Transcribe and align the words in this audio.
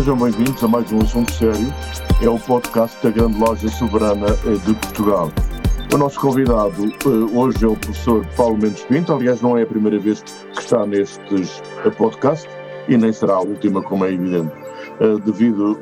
Sejam 0.00 0.16
bem-vindos 0.16 0.64
a 0.64 0.66
mais 0.66 0.90
um 0.92 0.98
assunto 1.00 1.30
sério. 1.30 1.66
É 2.22 2.28
o 2.30 2.38
podcast 2.38 2.96
da 3.02 3.10
Grande 3.10 3.38
Loja 3.38 3.68
Soberana 3.68 4.28
eh, 4.46 4.66
de 4.66 4.72
Portugal. 4.72 5.30
O 5.92 5.98
nosso 5.98 6.18
convidado 6.18 6.86
uh, 7.04 7.38
hoje 7.38 7.62
é 7.62 7.68
o 7.68 7.76
professor 7.76 8.26
Paulo 8.34 8.56
Mendes 8.56 8.82
Pinto. 8.84 9.12
Aliás, 9.12 9.42
não 9.42 9.58
é 9.58 9.62
a 9.62 9.66
primeira 9.66 9.98
vez 9.98 10.22
que 10.22 10.58
está 10.58 10.86
nestes 10.86 11.58
uh, 11.84 11.90
podcasts 11.98 12.50
e 12.88 12.96
nem 12.96 13.12
será 13.12 13.34
a 13.34 13.40
última, 13.40 13.82
como 13.82 14.06
é 14.06 14.14
evidente, 14.14 14.50
devido 15.26 15.78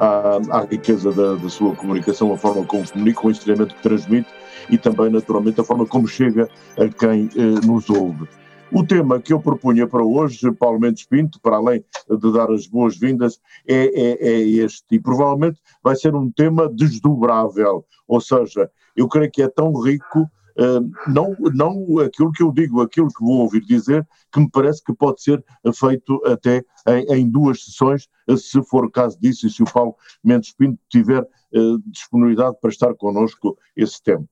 à, 0.00 0.40
à, 0.50 0.60
riqueza 0.62 1.12
da, 1.12 1.36
da, 1.36 1.48
sua 1.48 1.72
comunicação, 1.76 2.32
a 2.32 2.36
forma 2.36 2.64
como 2.64 2.84
comunica, 2.90 3.28
o 3.28 3.30
ensinamento 3.30 3.76
que 3.76 3.82
transmite 3.82 4.28
e 4.68 4.76
também, 4.76 5.08
naturalmente, 5.08 5.60
a 5.60 5.64
forma 5.64 5.86
como 5.86 6.08
chega 6.08 6.48
a 6.76 6.88
quem 6.88 7.30
nos 7.64 7.88
ouve. 7.90 8.26
O 8.72 8.84
tema 8.84 9.20
que 9.20 9.32
eu 9.32 9.40
propunha 9.40 9.86
para 9.86 10.04
hoje, 10.04 10.50
Paulo 10.52 10.80
Mendes 10.80 11.06
Pinto, 11.06 11.40
para 11.40 11.56
além 11.56 11.84
de 12.10 12.32
dar 12.32 12.50
as 12.50 12.66
boas-vindas, 12.66 13.40
é, 13.66 13.84
é, 13.84 14.28
é, 14.28 14.40
este. 14.40 14.96
E 14.96 15.00
provavelmente 15.00 15.60
vai 15.82 15.94
ser 15.94 16.14
um 16.14 16.30
tema 16.30 16.68
desdobrável. 16.68 17.86
Ou 18.08 18.20
seja, 18.20 18.68
eu 18.96 19.08
creio 19.08 19.30
que 19.30 19.40
é 19.40 19.48
tão 19.48 19.72
rico, 19.80 20.22
uh, 20.22 20.90
não, 21.06 21.36
não 21.54 22.00
aquilo 22.00 22.32
que 22.32 22.42
eu 22.42 22.52
digo, 22.52 22.80
aquilo 22.80 23.08
que 23.08 23.24
vou 23.24 23.42
ouvir 23.42 23.60
dizer, 23.60 24.06
que 24.32 24.40
me 24.40 24.50
parece 24.50 24.82
que 24.82 24.92
pode 24.92 25.22
ser 25.22 25.44
feito 25.72 26.20
até 26.26 26.64
em, 26.88 27.20
em 27.20 27.30
duas 27.30 27.64
sessões, 27.64 28.08
se 28.36 28.62
for 28.64 28.84
o 28.84 28.90
caso 28.90 29.18
disso, 29.20 29.46
e 29.46 29.50
se 29.50 29.62
o 29.62 29.72
Paulo 29.72 29.94
Mendes 30.24 30.52
Pinto 30.52 30.80
tiver 30.88 31.22
uh, 31.22 31.78
disponibilidade 31.86 32.56
para 32.60 32.70
estar 32.70 32.94
connosco 32.94 33.56
esse 33.76 34.02
tempo. 34.02 34.28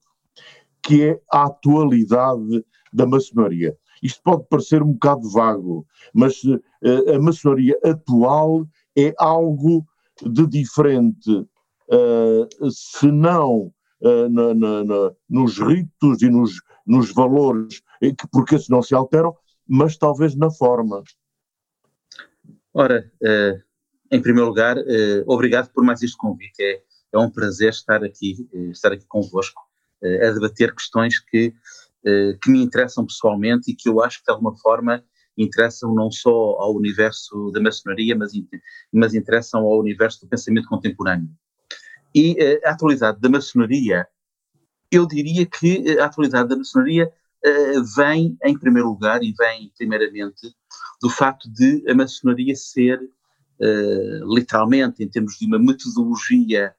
Que 0.81 1.03
é 1.03 1.21
a 1.31 1.45
atualidade 1.45 2.65
da 2.91 3.05
maçonaria. 3.05 3.77
Isto 4.05 4.21
pode 4.21 4.47
parecer 4.47 4.83
um 4.83 4.93
bocado 4.93 5.27
vago, 5.31 5.87
mas 6.13 6.43
uh, 6.43 6.61
a 7.15 7.19
maçonaria 7.19 7.75
atual 7.83 8.67
é 8.95 9.15
algo 9.17 9.83
de 10.21 10.45
diferente, 10.45 11.31
uh, 11.31 12.71
se 12.71 13.11
não 13.11 13.73
uh, 14.01 14.29
na, 14.29 14.53
na, 14.53 14.83
na, 14.83 15.11
nos 15.27 15.57
ritos 15.57 16.21
e 16.21 16.29
nos, 16.29 16.61
nos 16.85 17.11
valores, 17.11 17.81
porque 18.31 18.53
esses 18.53 18.69
não 18.69 18.83
se 18.83 18.93
alteram, 18.93 19.35
mas 19.67 19.97
talvez 19.97 20.35
na 20.35 20.51
forma. 20.51 21.03
Ora, 22.71 23.11
em 24.11 24.21
primeiro 24.21 24.49
lugar, 24.49 24.75
obrigado 25.25 25.71
por 25.71 25.83
mais 25.83 26.03
este 26.03 26.17
convite. 26.17 26.61
É, 26.61 26.83
é 27.13 27.17
um 27.17 27.31
prazer 27.31 27.69
estar 27.69 28.03
aqui, 28.03 28.47
estar 28.69 28.91
aqui 28.91 29.05
convosco, 29.07 29.63
a 30.03 30.29
debater 30.31 30.75
questões 30.75 31.19
que 31.19 31.47
eh, 31.47 31.53
que 32.41 32.51
me 32.51 32.61
interessam 32.61 33.05
pessoalmente 33.05 33.71
e 33.71 33.75
que 33.75 33.89
eu 33.89 34.03
acho 34.03 34.19
que 34.19 34.25
de 34.25 34.31
alguma 34.31 34.55
forma 34.57 35.03
interessam 35.37 35.93
não 35.93 36.09
só 36.11 36.29
ao 36.29 36.75
universo 36.75 37.51
da 37.51 37.59
maçonaria, 37.59 38.15
mas, 38.15 38.31
mas 38.91 39.13
interessam 39.13 39.61
ao 39.61 39.79
universo 39.79 40.21
do 40.21 40.27
pensamento 40.27 40.67
contemporâneo. 40.67 41.29
E 42.13 42.35
eh, 42.39 42.61
a 42.63 42.71
atualidade 42.71 43.19
da 43.19 43.29
maçonaria, 43.29 44.07
eu 44.89 45.05
diria 45.05 45.45
que 45.45 45.83
eh, 45.85 45.99
a 45.99 46.05
atualidade 46.05 46.49
da 46.49 46.55
maçonaria 46.55 47.11
vem, 47.95 48.35
em 48.43 48.57
primeiro 48.57 48.89
lugar, 48.89 49.21
e 49.21 49.31
vem 49.37 49.71
primeiramente, 49.77 50.51
do 50.99 51.11
facto 51.11 51.47
de 51.51 51.83
a 51.87 51.93
maçonaria 51.93 52.55
ser, 52.55 52.99
literalmente, 54.23 55.03
em 55.03 55.07
termos 55.07 55.37
de 55.37 55.45
uma 55.45 55.59
metodologia 55.59 56.73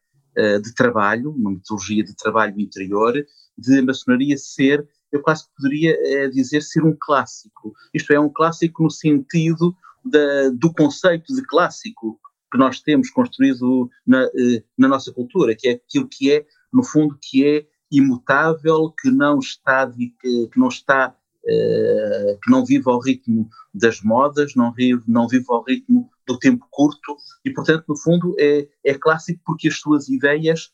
de 0.61 0.75
trabalho, 0.75 1.31
uma 1.31 1.53
metodologia 1.53 2.03
de 2.03 2.17
trabalho 2.17 2.59
interior, 2.59 3.15
de 3.57 3.79
a 3.79 3.83
maçonaria 3.85 4.37
ser 4.37 4.85
eu 5.12 5.21
quase 5.22 5.44
poderia 5.56 5.97
é, 5.99 6.28
dizer 6.28 6.62
ser 6.62 6.83
um 6.84 6.97
clássico. 6.99 7.75
Isto 7.94 8.12
é, 8.12 8.21
um 8.21 8.28
clássico 8.28 8.83
no 8.83 8.91
sentido 8.91 9.75
da, 10.05 10.50
do 10.50 10.72
conceito 10.72 11.34
de 11.34 11.43
clássico 11.43 12.19
que 12.50 12.59
nós 12.59 12.81
temos 12.81 13.11
construído 13.11 13.91
na, 14.06 14.22
eh, 14.25 14.62
na 14.78 14.89
nossa 14.89 15.12
cultura, 15.12 15.55
que 15.56 15.69
é 15.69 15.72
aquilo 15.72 16.09
que 16.09 16.33
é, 16.33 16.47
no 16.72 16.84
fundo, 16.84 17.19
que 17.21 17.45
é 17.45 17.66
imutável, 17.91 18.93
que 19.00 19.11
não 19.11 19.39
está, 19.39 19.91
que, 19.91 20.50
não 20.56 20.69
está 20.69 21.15
Uh, 21.49 22.34
que 22.43 22.50
não 22.50 22.65
vive 22.65 22.91
ao 22.91 22.99
ritmo 22.99 23.49
das 23.72 24.03
modas, 24.03 24.56
não 24.56 24.72
vive, 24.72 25.05
não 25.06 25.28
vive 25.28 25.45
ao 25.49 25.62
ritmo 25.62 26.11
do 26.27 26.37
tempo 26.41 26.66
curto 26.69 27.16
e, 27.45 27.53
portanto, 27.53 27.84
no 27.89 27.97
fundo 27.97 28.34
é, 28.37 28.66
é 28.84 28.95
clássico 28.95 29.41
porque 29.47 29.69
as 29.69 29.78
suas 29.78 30.09
ideias 30.09 30.72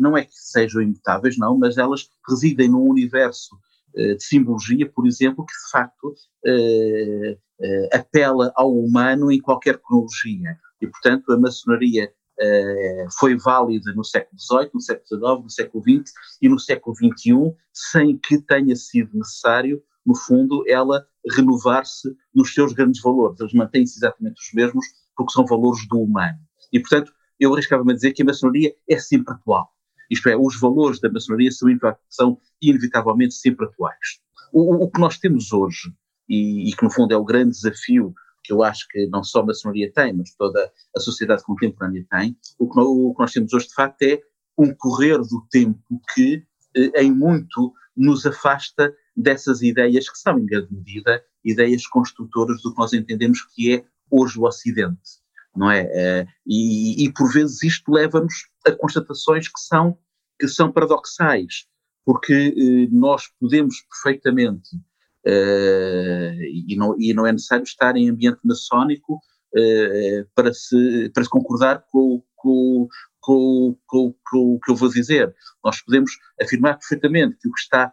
não 0.00 0.16
é 0.16 0.24
que 0.24 0.34
sejam 0.34 0.80
imutáveis, 0.80 1.36
não, 1.36 1.58
mas 1.58 1.76
elas 1.76 2.08
residem 2.28 2.68
num 2.68 2.88
universo 2.88 3.56
eh, 3.96 4.14
de 4.14 4.22
simbologia, 4.22 4.88
por 4.90 5.06
exemplo, 5.06 5.44
que 5.46 5.52
de 5.52 5.70
facto 5.70 6.14
eh, 6.44 7.38
eh, 7.60 7.96
apela 7.96 8.52
ao 8.54 8.70
humano 8.78 9.32
em 9.32 9.40
qualquer 9.40 9.78
cronologia. 9.78 10.58
E, 10.80 10.86
portanto, 10.86 11.32
a 11.32 11.38
maçonaria 11.38 12.12
foi 13.18 13.34
válida 13.34 13.94
no 13.94 14.04
século 14.04 14.38
XVIII, 14.38 14.70
no 14.74 14.80
século 14.82 15.06
XIX, 15.08 15.42
no 15.42 15.50
século 15.50 15.82
XX 15.82 16.12
e 16.42 16.48
no 16.50 16.58
século 16.58 16.94
XXI, 16.94 17.56
sem 17.72 18.18
que 18.18 18.36
tenha 18.42 18.76
sido 18.76 19.16
necessário, 19.16 19.82
no 20.04 20.14
fundo, 20.14 20.62
ela 20.68 21.06
renovar-se 21.34 22.14
nos 22.34 22.52
seus 22.52 22.74
grandes 22.74 23.00
valores. 23.00 23.40
Eles 23.40 23.54
mantêm-se 23.54 23.98
exatamente 23.98 24.38
os 24.38 24.52
mesmos, 24.52 24.84
porque 25.16 25.32
são 25.32 25.46
valores 25.46 25.88
do 25.88 25.98
humano. 25.98 26.38
E, 26.70 26.78
portanto, 26.78 27.10
eu 27.38 27.52
arriscava-me 27.52 27.92
a 27.92 27.94
dizer 27.94 28.12
que 28.12 28.22
a 28.22 28.24
maçonaria 28.24 28.74
é 28.88 28.98
sempre 28.98 29.34
atual. 29.34 29.68
Isto 30.10 30.28
é, 30.28 30.36
os 30.36 30.58
valores 30.58 31.00
da 31.00 31.10
maçonaria 31.10 31.50
são, 31.50 31.68
são 32.08 32.38
inevitavelmente 32.62 33.34
sempre 33.34 33.66
atuais. 33.66 34.20
O, 34.52 34.84
o, 34.84 34.90
que 34.90 35.00
nós 35.00 35.18
temos 35.18 35.52
hoje, 35.52 35.92
e, 36.28 36.68
e, 36.68 36.72
que 36.72 36.84
no 36.84 36.90
fundo 36.90 37.12
é 37.12 37.16
o 37.16 37.24
grande 37.24 37.50
desafio 37.50 38.14
que 38.42 38.52
eu 38.52 38.62
acho 38.62 38.86
que 38.88 39.06
não 39.08 39.24
só 39.24 39.40
a 39.40 39.46
maçonaria 39.46 39.90
tem, 39.92 40.12
mas 40.12 40.32
toda 40.36 40.72
a 40.96 41.00
sociedade 41.00 41.42
contemporânea 41.42 42.06
tem, 42.08 42.36
o 42.58 42.70
que, 42.70 42.78
o 42.78 43.12
que 43.12 43.20
nós 43.20 43.32
temos 43.32 43.52
hoje 43.52 43.66
de 43.66 43.74
facto 43.74 44.00
é 44.02 44.20
um 44.56 44.72
correr 44.72 45.18
do 45.18 45.46
tempo 45.50 46.00
que 46.14 46.44
eh, 46.76 47.02
em 47.02 47.12
muito 47.12 47.72
nos 47.96 48.24
afasta 48.24 48.94
dessas 49.16 49.62
ideias 49.62 50.08
que 50.08 50.18
são, 50.18 50.38
em 50.38 50.46
grande 50.46 50.72
medida, 50.72 51.24
ideias 51.44 51.86
construtoras 51.86 52.62
do 52.62 52.72
que 52.72 52.78
nós 52.78 52.92
entendemos 52.92 53.42
que 53.54 53.74
é 53.74 53.84
hoje 54.10 54.38
o 54.38 54.44
Ocidente 54.44 55.15
não 55.56 55.70
é? 55.70 55.88
Eh, 55.92 56.26
e, 56.46 57.04
e 57.04 57.12
por 57.12 57.32
vezes 57.32 57.62
isto 57.62 57.90
leva-nos 57.90 58.34
a 58.66 58.72
constatações 58.72 59.48
que 59.48 59.60
são, 59.60 59.98
que 60.38 60.48
são 60.48 60.70
paradoxais, 60.70 61.66
porque 62.04 62.54
eh, 62.56 62.88
nós 62.92 63.28
podemos 63.40 63.76
perfeitamente, 63.90 64.76
uh, 65.26 66.42
e, 66.42 66.76
não, 66.76 66.94
e 66.98 67.12
não 67.12 67.26
é 67.26 67.32
necessário 67.32 67.64
estar 67.64 67.96
em 67.96 68.08
ambiente 68.08 68.38
maçónico 68.44 69.14
uh, 69.14 70.28
para, 70.34 70.52
se, 70.52 71.10
para 71.12 71.24
se 71.24 71.30
concordar 71.30 71.84
com, 71.90 72.22
com, 72.36 72.88
com, 73.20 73.76
com, 73.86 74.14
com 74.30 74.54
o 74.54 74.60
que 74.60 74.70
eu 74.70 74.76
vou 74.76 74.88
dizer. 74.88 75.34
Nós 75.64 75.82
podemos 75.82 76.12
afirmar 76.40 76.78
perfeitamente 76.78 77.36
que 77.40 77.48
o 77.48 77.52
que 77.52 77.60
está 77.60 77.92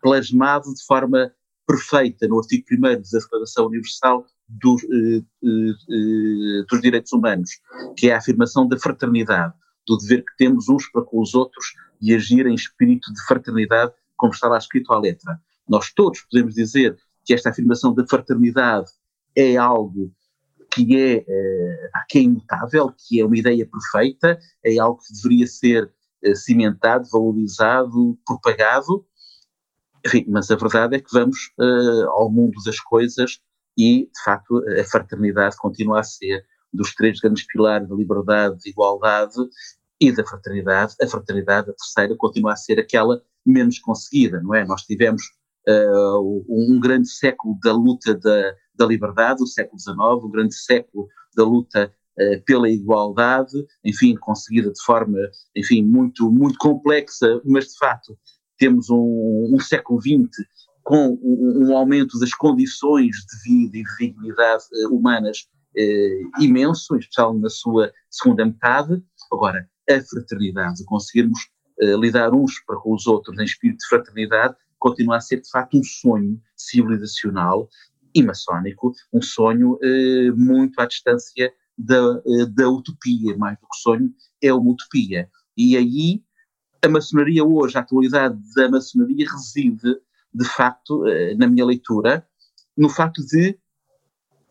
plasmado 0.00 0.72
de 0.72 0.84
forma 0.86 1.32
perfeita 1.66 2.26
no 2.26 2.38
artigo 2.38 2.64
1 2.72 2.80
da 2.80 2.94
Declaração 2.96 3.66
Universal 3.66 4.24
dos, 4.50 4.82
eh, 4.84 5.22
eh, 5.44 5.72
eh, 5.88 6.64
dos 6.68 6.80
direitos 6.80 7.12
humanos, 7.12 7.50
que 7.96 8.10
é 8.10 8.14
a 8.14 8.18
afirmação 8.18 8.66
da 8.66 8.78
fraternidade, 8.78 9.54
do 9.86 9.96
dever 9.96 10.24
que 10.24 10.36
temos 10.36 10.68
uns 10.68 10.90
para 10.90 11.02
com 11.02 11.20
os 11.20 11.34
outros 11.34 11.74
e 12.00 12.14
agir 12.14 12.46
em 12.46 12.54
espírito 12.54 13.12
de 13.12 13.22
fraternidade, 13.26 13.92
como 14.16 14.32
está 14.32 14.48
lá 14.48 14.58
escrito 14.58 14.92
à 14.92 14.98
letra. 14.98 15.40
Nós 15.68 15.92
todos 15.92 16.20
podemos 16.22 16.54
dizer 16.54 16.96
que 17.24 17.34
esta 17.34 17.50
afirmação 17.50 17.94
da 17.94 18.06
fraternidade 18.06 18.90
é 19.36 19.56
algo 19.56 20.12
que 20.72 20.96
é, 20.96 21.24
que 22.08 22.18
é 22.18 22.22
imutável, 22.22 22.94
que 22.96 23.20
é 23.20 23.24
uma 23.24 23.36
ideia 23.36 23.66
perfeita, 23.66 24.38
é 24.64 24.78
algo 24.78 25.00
que 25.00 25.12
deveria 25.14 25.46
ser 25.46 25.90
cimentado, 26.34 27.08
valorizado, 27.10 28.18
propagado, 28.24 29.04
enfim, 30.06 30.24
mas 30.28 30.50
a 30.50 30.56
verdade 30.56 30.96
é 30.96 31.00
que 31.00 31.12
vamos 31.12 31.52
uh, 31.58 32.08
ao 32.10 32.30
mundo 32.30 32.56
das 32.64 32.80
coisas 32.80 33.40
e, 33.76 34.06
de 34.06 34.22
facto, 34.24 34.62
a 34.78 34.84
fraternidade 34.84 35.56
continua 35.56 36.00
a 36.00 36.04
ser 36.04 36.44
dos 36.72 36.94
três 36.94 37.20
grandes 37.20 37.46
pilares 37.46 37.88
da 37.88 37.94
liberdade, 37.94 38.56
da 38.56 38.70
igualdade 38.70 39.34
e 40.00 40.12
da 40.12 40.24
fraternidade. 40.24 40.94
A 41.00 41.06
fraternidade, 41.06 41.70
a 41.70 41.74
terceira, 41.74 42.16
continua 42.16 42.52
a 42.52 42.56
ser 42.56 42.78
aquela 42.78 43.20
menos 43.44 43.78
conseguida, 43.78 44.40
não 44.40 44.54
é? 44.54 44.64
Nós 44.64 44.82
tivemos 44.82 45.22
uh, 45.68 46.44
um 46.48 46.78
grande 46.80 47.08
século 47.08 47.56
da 47.62 47.72
luta 47.72 48.14
da, 48.14 48.54
da 48.74 48.86
liberdade, 48.86 49.42
o 49.42 49.46
século 49.46 49.80
XIX, 49.80 49.98
o 49.98 50.28
grande 50.28 50.54
século 50.54 51.08
da 51.36 51.44
luta 51.44 51.92
uh, 52.18 52.44
pela 52.44 52.68
igualdade, 52.68 53.66
enfim, 53.84 54.14
conseguida 54.16 54.70
de 54.70 54.82
forma, 54.82 55.18
enfim, 55.56 55.82
muito, 55.82 56.30
muito 56.30 56.58
complexa, 56.58 57.40
mas 57.44 57.68
de 57.68 57.78
facto 57.78 58.16
temos 58.58 58.90
um, 58.90 59.54
um 59.54 59.58
século 59.58 60.00
XX 60.00 60.28
com 60.82 61.18
um, 61.22 61.68
um, 61.68 61.76
aumento 61.76 62.18
das 62.18 62.32
condições 62.34 63.16
de 63.16 63.50
vida 63.50 63.78
e 63.78 63.82
de 63.82 64.12
dignidade 64.12 64.64
uh, 64.72 64.94
humanas 64.94 65.48
uh, 65.76 66.42
imenso, 66.42 66.94
em 66.94 66.98
especial 66.98 67.38
na 67.38 67.48
sua 67.48 67.92
segunda 68.10 68.44
metade. 68.44 69.02
Agora, 69.32 69.68
a 69.88 70.00
fraternidade, 70.00 70.84
conseguirmos 70.84 71.38
uh, 71.82 72.00
lidar 72.00 72.32
uns 72.32 72.60
para 72.64 72.76
com 72.76 72.94
os 72.94 73.06
outros 73.06 73.38
em 73.38 73.44
espírito 73.44 73.78
de 73.78 73.88
fraternidade, 73.88 74.56
continua 74.78 75.18
a 75.18 75.20
ser 75.20 75.40
de 75.40 75.50
facto 75.50 75.78
um 75.78 75.84
sonho 75.84 76.40
civilizacional 76.56 77.68
e 78.14 78.22
maçónico, 78.22 78.92
um 79.12 79.22
sonho 79.22 79.78
muito 80.34 80.80
à 80.80 80.86
distância 80.86 81.52
da, 81.78 82.20
da 82.50 82.68
utopia, 82.68 83.36
mais 83.36 83.56
do 83.58 83.68
que 83.68 83.78
sonho, 83.78 84.12
é 84.42 84.52
uma 84.52 84.72
utopia. 84.72 85.28
E 85.56 85.76
aí 85.76 86.22
a 86.82 86.88
maçonaria 86.88 87.44
hoje, 87.44 87.76
a 87.76 87.80
atualidade 87.80 88.38
da 88.54 88.70
maçonaria 88.70 89.30
reside, 89.30 89.96
de 90.32 90.44
facto, 90.44 91.06
eh, 91.06 91.34
na 91.34 91.46
minha 91.46 91.64
leitura, 91.64 92.26
no 92.76 92.88
facto 92.88 93.24
de 93.26 93.58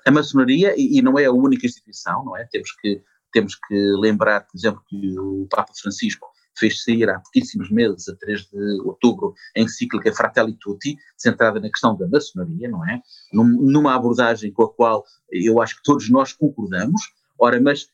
a 0.06 0.12
maçonaria, 0.12 0.74
e 0.78 1.02
não 1.02 1.20
é 1.20 1.26
a 1.26 1.32
única 1.32 1.66
instituição, 1.66 2.24
não 2.26 2.36
é? 2.36 2.46
Temos 2.46 2.72
que, 2.72 3.02
temos 3.32 3.56
que 3.56 3.76
lembrar, 4.00 4.42
por 4.42 4.58
exemplo, 4.58 4.82
que 4.88 5.20
o 5.20 5.48
Papa 5.50 5.72
Francisco 5.80 6.28
fez 6.58 6.84
sair 6.84 7.10
há 7.10 7.20
pouquíssimos 7.20 7.70
meses, 7.70 8.08
a 8.10 8.16
3 8.16 8.42
de 8.48 8.82
outubro, 8.82 9.34
a 9.56 9.62
encíclica 9.62 10.14
Fratelli 10.14 10.58
Tutti, 10.60 10.98
centrada 11.18 11.60
na 11.60 11.70
questão 11.70 11.96
da 11.96 12.08
maçonaria, 12.08 12.70
não 12.70 12.86
é? 12.88 13.02
numa 13.34 13.96
abordagem 13.96 14.52
com 14.52 14.64
a 14.64 14.74
qual 14.74 15.06
eu 15.32 15.62
acho 15.62 15.78
que 15.78 15.84
todos 15.84 16.10
nós 16.10 16.34
concordamos. 16.34 17.02
Ora, 17.38 17.62
mas 17.62 17.88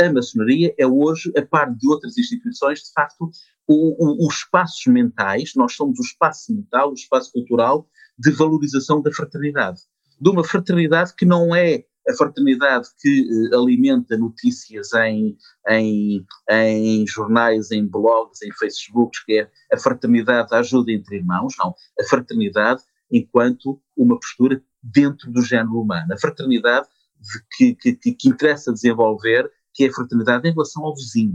a 0.00 0.12
maçonaria 0.12 0.74
é 0.78 0.86
hoje, 0.86 1.32
a 1.36 1.42
par 1.42 1.74
de 1.74 1.88
outras 1.88 2.16
instituições, 2.16 2.80
de 2.80 2.92
facto, 2.92 3.30
os 3.72 4.34
espaços 4.34 4.84
mentais, 4.86 5.52
nós 5.54 5.74
somos 5.74 5.98
o 5.98 6.02
espaço 6.02 6.52
mental, 6.52 6.90
o 6.90 6.94
espaço 6.94 7.30
cultural 7.32 7.86
de 8.18 8.30
valorização 8.32 9.00
da 9.00 9.12
fraternidade. 9.12 9.80
De 10.20 10.28
uma 10.28 10.44
fraternidade 10.44 11.14
que 11.16 11.24
não 11.24 11.54
é 11.54 11.84
a 12.08 12.14
fraternidade 12.14 12.88
que 12.98 13.22
uh, 13.52 13.58
alimenta 13.58 14.16
notícias 14.16 14.92
em, 14.94 15.36
em, 15.68 16.24
em, 16.50 17.06
jornais, 17.06 17.70
em 17.70 17.86
blogs, 17.86 18.42
em 18.42 18.52
Facebooks, 18.52 19.22
que 19.24 19.40
é 19.40 19.50
a 19.72 19.78
fraternidade 19.78 20.48
da 20.48 20.58
ajuda 20.58 20.90
entre 20.90 21.16
irmãos, 21.16 21.54
não. 21.58 21.74
A 22.00 22.04
fraternidade 22.04 22.82
enquanto 23.12 23.80
uma 23.96 24.18
postura 24.18 24.62
dentro 24.82 25.30
do 25.30 25.42
género 25.42 25.80
humano. 25.80 26.12
A 26.12 26.18
fraternidade 26.18 26.88
de, 27.20 27.74
que, 27.74 27.94
que, 27.94 28.14
que 28.14 28.28
interessa 28.28 28.72
desenvolver, 28.72 29.50
que 29.74 29.84
é 29.84 29.88
a 29.88 29.92
fraternidade 29.92 30.48
em 30.48 30.52
relação 30.52 30.84
ao 30.84 30.94
vizinho, 30.94 31.34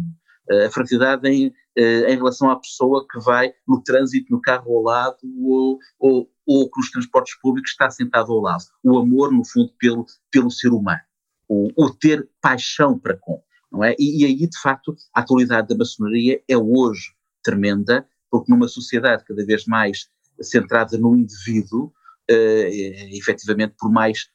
a 0.50 0.70
fraternidade 0.70 1.28
em, 1.28 1.54
eh, 1.76 2.14
em 2.14 2.16
relação 2.16 2.50
à 2.50 2.60
pessoa 2.60 3.06
que 3.10 3.20
vai 3.20 3.52
no 3.68 3.82
trânsito, 3.82 4.32
no 4.32 4.42
carro 4.42 4.76
ao 4.76 4.84
lado 4.84 5.18
ou, 5.42 5.80
ou, 6.00 6.30
ou 6.46 6.70
que 6.70 6.80
nos 6.80 6.92
transportes 6.92 7.40
públicos 7.40 7.72
está 7.72 7.90
sentado 7.90 8.32
ao 8.32 8.40
lado. 8.40 8.64
O 8.84 8.98
amor, 8.98 9.32
no 9.32 9.46
fundo, 9.46 9.72
pelo, 9.80 10.06
pelo 10.32 10.52
ser 10.52 10.70
humano. 10.70 11.02
O, 11.48 11.70
o 11.76 11.90
ter 11.92 12.30
paixão 12.42 12.98
para 12.98 13.18
com. 13.18 13.42
Não 13.72 13.84
é? 13.84 13.96
E, 14.00 14.22
e 14.22 14.26
aí, 14.26 14.48
de 14.48 14.60
facto, 14.62 14.96
a 15.14 15.22
atualidade 15.22 15.68
da 15.68 15.76
maçonaria 15.76 16.42
é 16.48 16.58
hoje 16.58 17.14
tremenda, 17.44 18.08
porque 18.30 18.52
numa 18.52 18.68
sociedade 18.68 19.24
cada 19.26 19.46
vez 19.46 19.66
mais 19.66 20.10
centrada 20.42 20.98
no 20.98 21.16
indivíduo, 21.16 21.86
uh, 21.86 23.16
efetivamente, 23.16 23.76
por 23.78 23.92
mais 23.92 24.30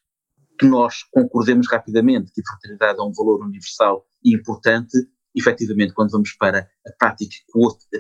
que 0.59 0.67
nós 0.67 1.03
concordemos 1.11 1.69
rapidamente 1.71 2.33
que 2.33 2.41
a 2.41 2.45
fraternidade 2.45 2.99
é 2.99 3.03
um 3.03 3.13
valor 3.13 3.43
universal 3.43 4.07
e 4.23 4.35
importante, 4.35 4.97
efetivamente, 5.35 5.93
quando 5.93 6.11
vamos 6.11 6.33
para 6.33 6.69
a 6.87 6.93
prática, 6.99 7.35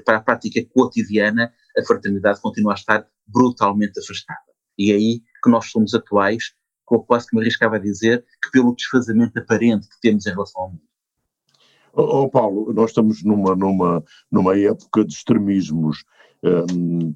para 0.05 0.19
a 0.19 0.21
prática 0.21 0.61
cotidiana, 0.73 1.53
a 1.77 1.85
fraternidade 1.85 2.41
continua 2.41 2.73
a 2.73 2.75
estar 2.75 3.06
brutalmente 3.27 3.99
afastada. 4.00 4.41
E 4.77 4.93
é 4.93 4.94
aí 4.94 5.23
que 5.43 5.50
nós 5.50 5.71
somos 5.71 5.94
atuais, 5.94 6.53
quase 6.85 7.29
que 7.29 7.37
me 7.37 7.43
arriscava 7.43 7.77
a 7.77 7.79
dizer, 7.79 8.25
que 8.43 8.50
pelo 8.50 8.75
desfazamento 8.75 9.38
aparente 9.38 9.88
que 9.88 10.00
temos 10.00 10.27
em 10.27 10.31
relação 10.31 10.62
ao 10.62 10.71
mundo. 10.71 10.82
Oh, 11.93 12.23
oh 12.23 12.31
Paulo, 12.31 12.73
nós 12.73 12.91
estamos 12.91 13.23
numa, 13.25 13.55
numa, 13.55 14.03
numa 14.31 14.59
época 14.59 15.05
de 15.05 15.12
extremismos, 15.12 16.05
hum, 16.43 17.15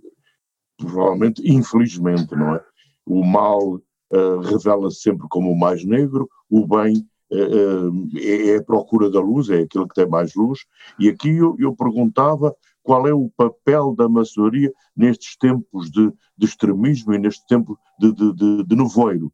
provavelmente, 0.76 1.42
infelizmente, 1.44 2.34
não 2.34 2.56
é? 2.56 2.64
O 3.06 3.24
mal 3.24 3.76
uh, 4.12 4.40
revela-se 4.40 5.00
sempre 5.00 5.26
como 5.28 5.52
o 5.52 5.58
mais 5.58 5.84
negro, 5.84 6.28
o 6.48 6.66
bem 6.66 7.08
é, 7.34 8.20
é, 8.20 8.48
é 8.50 8.56
a 8.56 8.62
procura 8.62 9.10
da 9.10 9.20
luz, 9.20 9.48
é 9.50 9.60
aquilo 9.60 9.88
que 9.88 9.94
tem 9.94 10.06
mais 10.06 10.34
luz, 10.34 10.60
e 10.98 11.08
aqui 11.08 11.36
eu, 11.36 11.56
eu 11.58 11.74
perguntava 11.74 12.54
qual 12.82 13.08
é 13.08 13.14
o 13.14 13.30
papel 13.36 13.94
da 13.96 14.08
maçonaria 14.08 14.72
nestes 14.94 15.36
tempos 15.36 15.90
de, 15.90 16.12
de 16.36 16.46
extremismo 16.46 17.14
e 17.14 17.18
neste 17.18 17.44
tempo 17.46 17.78
de, 17.98 18.12
de, 18.12 18.34
de, 18.34 18.64
de 18.64 18.76
nevoeiro. 18.76 19.32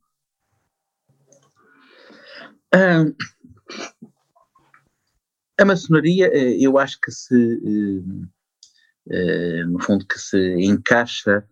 a 5.59 5.65
maçonaria, 5.65 6.31
eh, 6.33 6.57
eu 6.61 6.79
acho 6.79 6.99
que 7.01 7.11
se, 7.11 7.35
eh, 7.35 8.27
eh, 9.11 9.65
no 9.65 9.81
fundo, 9.83 10.07
que 10.07 10.19
se 10.19 10.39
encaixa, 10.61 11.45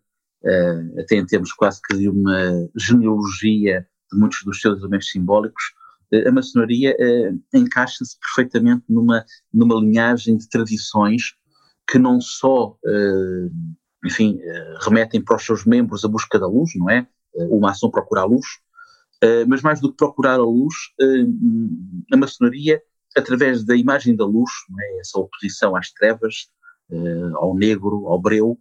até 0.99 1.17
em 1.17 1.27
termos 1.27 1.53
quase 1.53 1.83
que 1.83 1.97
de 1.97 2.09
uma 2.09 2.69
genealogia 2.77 3.87
de 4.11 4.19
muitos 4.19 4.45
dos 4.45 4.61
seus 4.61 4.79
elementos 4.79 5.11
simbólicos, 5.11 5.75
a 6.27 6.33
maçonaria 6.33 6.97
uh, 6.99 7.59
encaixa-se 7.59 8.19
perfeitamente 8.19 8.85
numa, 8.89 9.25
numa 9.53 9.79
linhagem 9.81 10.37
de 10.37 10.49
tradições 10.49 11.35
que 11.87 11.99
não 11.99 12.21
só, 12.21 12.77
uh, 12.85 13.51
enfim, 14.05 14.39
remetem 14.81 15.23
para 15.23 15.37
os 15.37 15.45
seus 15.45 15.65
membros 15.65 16.05
a 16.05 16.09
busca 16.09 16.39
da 16.39 16.47
luz, 16.47 16.71
não 16.77 16.89
é? 16.89 17.07
uma 17.51 17.71
ação 17.71 17.91
procura 17.91 18.23
a 18.23 18.25
luz, 18.25 18.47
mas 19.49 19.61
mais 19.61 19.81
do 19.81 19.91
que 19.91 19.97
procurar 19.97 20.39
a 20.39 20.45
luz, 20.45 20.75
a 22.13 22.17
maçonaria, 22.17 22.81
através 23.17 23.65
da 23.65 23.77
imagem 23.77 24.15
da 24.15 24.25
luz, 24.25 24.51
é? 24.81 25.01
essa 25.01 25.19
oposição 25.19 25.75
às 25.75 25.91
trevas, 25.91 26.49
ao 27.35 27.57
negro, 27.57 28.07
ao 28.07 28.21
breu, 28.21 28.57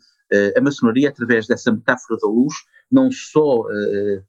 a 0.55 0.61
maçonaria, 0.61 1.09
através 1.09 1.45
dessa 1.45 1.71
metáfora 1.71 2.19
da 2.19 2.27
luz, 2.27 2.53
não 2.91 3.11
só 3.11 3.63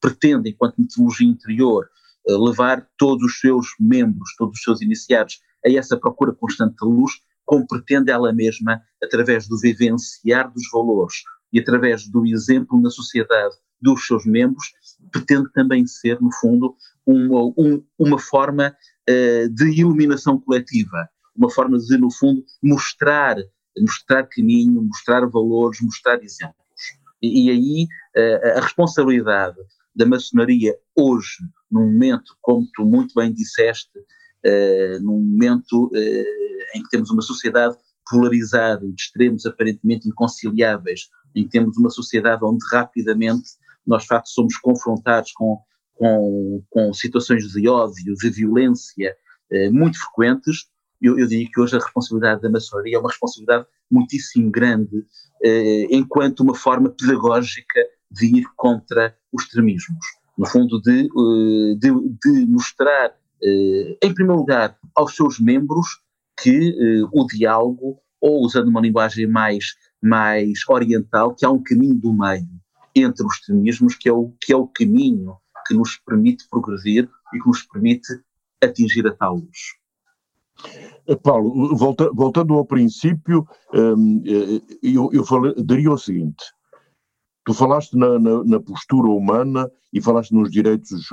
pretende, 0.00 0.50
enquanto 0.50 0.78
metodologia 0.78 1.26
interior, 1.26 1.88
levar 2.28 2.86
todos 2.96 3.24
os 3.24 3.40
seus 3.40 3.66
membros, 3.80 4.34
todos 4.36 4.58
os 4.58 4.62
seus 4.62 4.82
iniciados 4.82 5.40
a 5.64 5.70
essa 5.70 5.96
procura 5.96 6.32
constante 6.32 6.76
de 6.76 6.86
luz, 6.86 7.12
como 7.44 7.66
pretende 7.66 8.10
ela 8.10 8.32
mesma, 8.32 8.80
através 9.02 9.48
do 9.48 9.58
vivenciar 9.58 10.52
dos 10.52 10.64
valores 10.72 11.14
e 11.52 11.58
através 11.58 12.06
do 12.08 12.26
exemplo 12.26 12.80
na 12.80 12.90
sociedade 12.90 13.54
dos 13.80 14.06
seus 14.06 14.26
membros, 14.26 14.66
pretende 15.10 15.50
também 15.52 15.86
ser, 15.86 16.20
no 16.20 16.30
fundo, 16.32 16.74
uma, 17.06 17.44
um, 17.56 17.82
uma 17.98 18.18
forma 18.18 18.76
uh, 19.08 19.48
de 19.48 19.80
iluminação 19.80 20.38
coletiva, 20.38 21.08
uma 21.34 21.50
forma 21.50 21.78
de, 21.78 21.96
no 21.96 22.10
fundo, 22.12 22.44
mostrar, 22.62 23.36
mostrar 23.80 24.24
caminho, 24.24 24.82
mostrar 24.82 25.26
valores, 25.26 25.80
mostrar 25.80 26.22
exemplos. 26.22 26.56
E, 27.22 27.46
e 27.46 27.50
aí 27.50 27.86
uh, 28.16 28.58
a 28.58 28.60
responsabilidade 28.60 29.56
da 29.94 30.04
maçonaria 30.04 30.76
hoje, 30.94 31.38
num 31.70 31.86
momento, 31.92 32.36
como 32.40 32.66
tu 32.74 32.84
muito 32.84 33.14
bem 33.14 33.32
disseste, 33.32 33.98
uh, 33.98 35.02
num 35.02 35.20
momento 35.20 35.86
uh, 35.86 36.76
em 36.76 36.82
que 36.82 36.88
temos 36.90 37.10
uma 37.10 37.22
sociedade 37.22 37.76
polarizada, 38.10 38.86
de 38.86 38.94
extremos 38.94 39.44
aparentemente 39.44 40.08
inconciliáveis, 40.08 41.08
em 41.34 41.44
que 41.44 41.50
temos 41.50 41.76
uma 41.76 41.90
sociedade 41.90 42.44
onde 42.44 42.64
rapidamente 42.72 43.50
nós, 43.86 44.02
de 44.02 44.08
facto, 44.08 44.28
somos 44.28 44.56
confrontados 44.56 45.32
com, 45.32 45.58
com, 45.94 46.62
com 46.70 46.92
situações 46.92 47.46
de 47.48 47.68
ódio, 47.68 48.14
de 48.14 48.30
violência 48.30 49.14
uh, 49.52 49.72
muito 49.72 49.98
frequentes, 49.98 50.66
eu, 51.00 51.16
eu 51.16 51.28
digo 51.28 51.50
que 51.52 51.60
hoje 51.60 51.76
a 51.76 51.78
responsabilidade 51.78 52.42
da 52.42 52.50
maçonaria 52.50 52.96
é 52.96 52.98
uma 52.98 53.08
responsabilidade 53.08 53.66
muitíssimo 53.88 54.50
grande, 54.50 55.06
enquanto 55.90 56.40
uma 56.40 56.56
forma 56.56 56.90
pedagógica 56.90 57.80
de 58.10 58.38
ir 58.38 58.44
contra 58.56 59.16
os 59.32 59.44
extremismos. 59.44 60.04
No 60.38 60.46
fundo, 60.46 60.80
de, 60.80 61.00
eh, 61.00 61.74
de, 61.76 61.90
de 62.22 62.46
mostrar, 62.46 63.12
eh, 63.42 63.98
em 64.00 64.14
primeiro 64.14 64.38
lugar, 64.38 64.78
aos 64.94 65.16
seus 65.16 65.40
membros 65.40 66.00
que 66.40 66.70
eh, 66.70 67.08
o 67.12 67.26
diálogo, 67.26 67.98
ou 68.20 68.44
usando 68.44 68.68
uma 68.68 68.80
linguagem 68.80 69.26
mais, 69.26 69.74
mais 70.00 70.60
oriental, 70.68 71.34
que 71.34 71.44
há 71.44 71.50
um 71.50 71.60
caminho 71.60 71.96
do 71.96 72.12
meio 72.12 72.46
entre 72.94 73.26
os 73.26 73.34
extremismos, 73.34 73.96
que 73.96 74.08
é 74.08 74.12
o, 74.12 74.32
que 74.40 74.52
é 74.52 74.56
o 74.56 74.68
caminho 74.68 75.36
que 75.66 75.74
nos 75.74 75.96
permite 75.96 76.48
progredir 76.48 77.08
e 77.34 77.40
que 77.40 77.46
nos 77.48 77.64
permite 77.64 78.08
atingir 78.62 79.06
a 79.08 79.14
tal 79.14 79.36
luz. 79.36 79.76
Paulo, 81.22 81.76
volta, 81.76 82.10
voltando 82.12 82.54
ao 82.54 82.64
princípio, 82.64 83.46
eu, 84.82 85.10
eu 85.12 85.24
falei, 85.24 85.54
diria 85.64 85.92
o 85.92 85.98
seguinte: 85.98 86.44
tu 87.48 87.54
falaste 87.54 87.96
na, 87.96 88.18
na, 88.18 88.44
na, 88.44 88.60
postura 88.60 89.08
humana 89.08 89.70
e 89.90 90.02
falaste 90.02 90.32
nos 90.32 90.50
direitos 90.50 91.08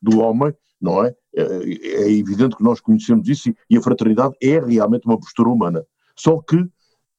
do, 0.00 0.20
homem, 0.20 0.54
não 0.80 1.04
é? 1.04 1.12
é? 1.34 1.42
é? 1.42 2.12
evidente 2.12 2.54
que 2.54 2.62
nós 2.62 2.80
conhecemos 2.80 3.28
isso 3.28 3.52
e 3.68 3.76
a 3.76 3.82
fraternidade 3.82 4.36
é 4.40 4.60
realmente 4.60 5.04
uma 5.04 5.18
postura 5.18 5.48
humana. 5.48 5.84
Só 6.14 6.40
que, 6.42 6.64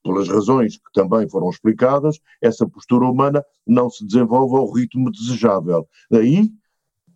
pelas 0.01 0.29
razões 0.29 0.77
que 0.77 0.89
também 0.93 1.27
foram 1.27 1.49
explicadas, 1.49 2.17
essa 2.41 2.65
postura 2.65 3.05
humana 3.05 3.43
não 3.67 3.89
se 3.89 4.05
desenvolve 4.07 4.55
ao 4.55 4.71
ritmo 4.71 5.11
desejável. 5.11 5.85
Daí 6.09 6.49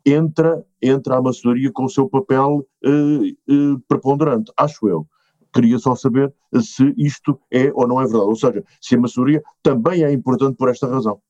entra, 0.05 0.61
entra 0.81 1.15
a 1.15 1.21
maçonaria 1.21 1.71
com 1.71 1.85
o 1.85 1.89
seu 1.89 2.09
papel 2.09 2.67
eh, 2.83 3.29
eh, 3.47 3.77
preponderante, 3.87 4.51
acho 4.57 4.89
eu. 4.89 5.07
Queria 5.53 5.77
só 5.79 5.95
saber 5.95 6.33
se 6.61 6.93
isto 6.97 7.39
é 7.51 7.71
ou 7.73 7.87
não 7.87 8.01
é 8.01 8.05
verdade, 8.05 8.25
ou 8.25 8.35
seja, 8.35 8.63
se 8.81 8.95
a 8.95 8.99
maçonaria 8.99 9.43
também 9.61 10.03
é 10.03 10.11
importante 10.11 10.57
por 10.57 10.69
esta 10.69 10.87
razão. 10.87 11.21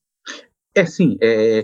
É 0.76 0.86
sim, 0.86 1.18
é, 1.22 1.60
é 1.60 1.64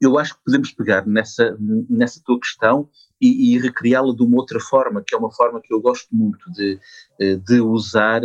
eu 0.00 0.18
acho 0.18 0.34
que 0.34 0.44
podemos 0.44 0.72
pegar 0.72 1.06
nessa, 1.06 1.56
nessa 1.88 2.20
tua 2.24 2.38
questão 2.40 2.88
e, 3.20 3.54
e 3.54 3.58
recriá-la 3.58 4.14
de 4.14 4.22
uma 4.22 4.38
outra 4.38 4.58
forma, 4.60 5.02
que 5.06 5.14
é 5.14 5.18
uma 5.18 5.30
forma 5.30 5.60
que 5.62 5.72
eu 5.72 5.80
gosto 5.80 6.08
muito 6.12 6.50
de, 6.52 6.78
eh, 7.20 7.36
de 7.36 7.60
usar, 7.60 8.22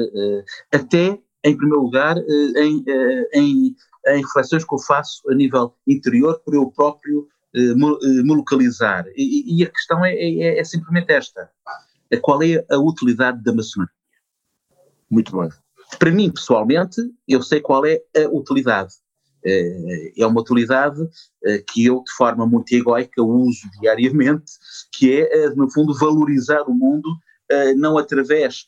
até, 0.74 1.20
em 1.44 1.58
primeiro 1.58 1.84
lugar, 1.84 2.18
em, 2.18 2.84
em, 3.34 3.76
em 4.08 4.22
reflexões 4.22 4.64
que 4.64 4.74
eu 4.74 4.80
faço 4.80 5.22
a 5.30 5.36
nível 5.36 5.74
interior, 5.86 6.40
por 6.44 6.54
eu 6.54 6.72
próprio 6.72 7.28
eh, 7.56 7.72
eh, 7.72 8.24
me 8.24 8.36
localizar. 8.36 9.06
E, 9.16 9.60
e, 9.60 9.64
a 9.64 9.70
questão 9.72 10.06
é, 10.06 10.14
é, 10.14 10.60
é, 10.60 10.64
simplesmente 10.64 11.12
esta: 11.12 11.50
qual 12.18 12.42
é 12.44 12.66
a 12.70 12.78
utilidade 12.78 13.44
da 13.44 13.54
maçonaria? 13.54 13.94
Muito 15.10 15.38
bem. 15.38 15.50
Para 15.98 16.12
mim, 16.12 16.32
pessoalmente, 16.32 17.02
eu 17.28 17.42
sei 17.42 17.62
qual 17.62 17.86
é 17.86 18.02
a 18.16 18.30
utilidade. 18.30 18.94
Eh, 19.44 20.14
é 20.18 20.26
uma 20.26 20.42
utilidade 20.42 21.00
que 21.72 21.86
eu, 21.86 22.04
de 22.04 22.12
forma 22.12 22.46
muito 22.46 22.72
egoica, 22.74 23.24
uso 23.24 23.68
diariamente, 23.80 24.52
que 24.92 25.22
é, 25.22 25.50
no 25.52 25.72
fundo, 25.72 25.98
valorizar 25.98 26.64
o 26.64 26.74
mundo, 26.74 27.10
não 27.78 27.98
através 27.98 28.68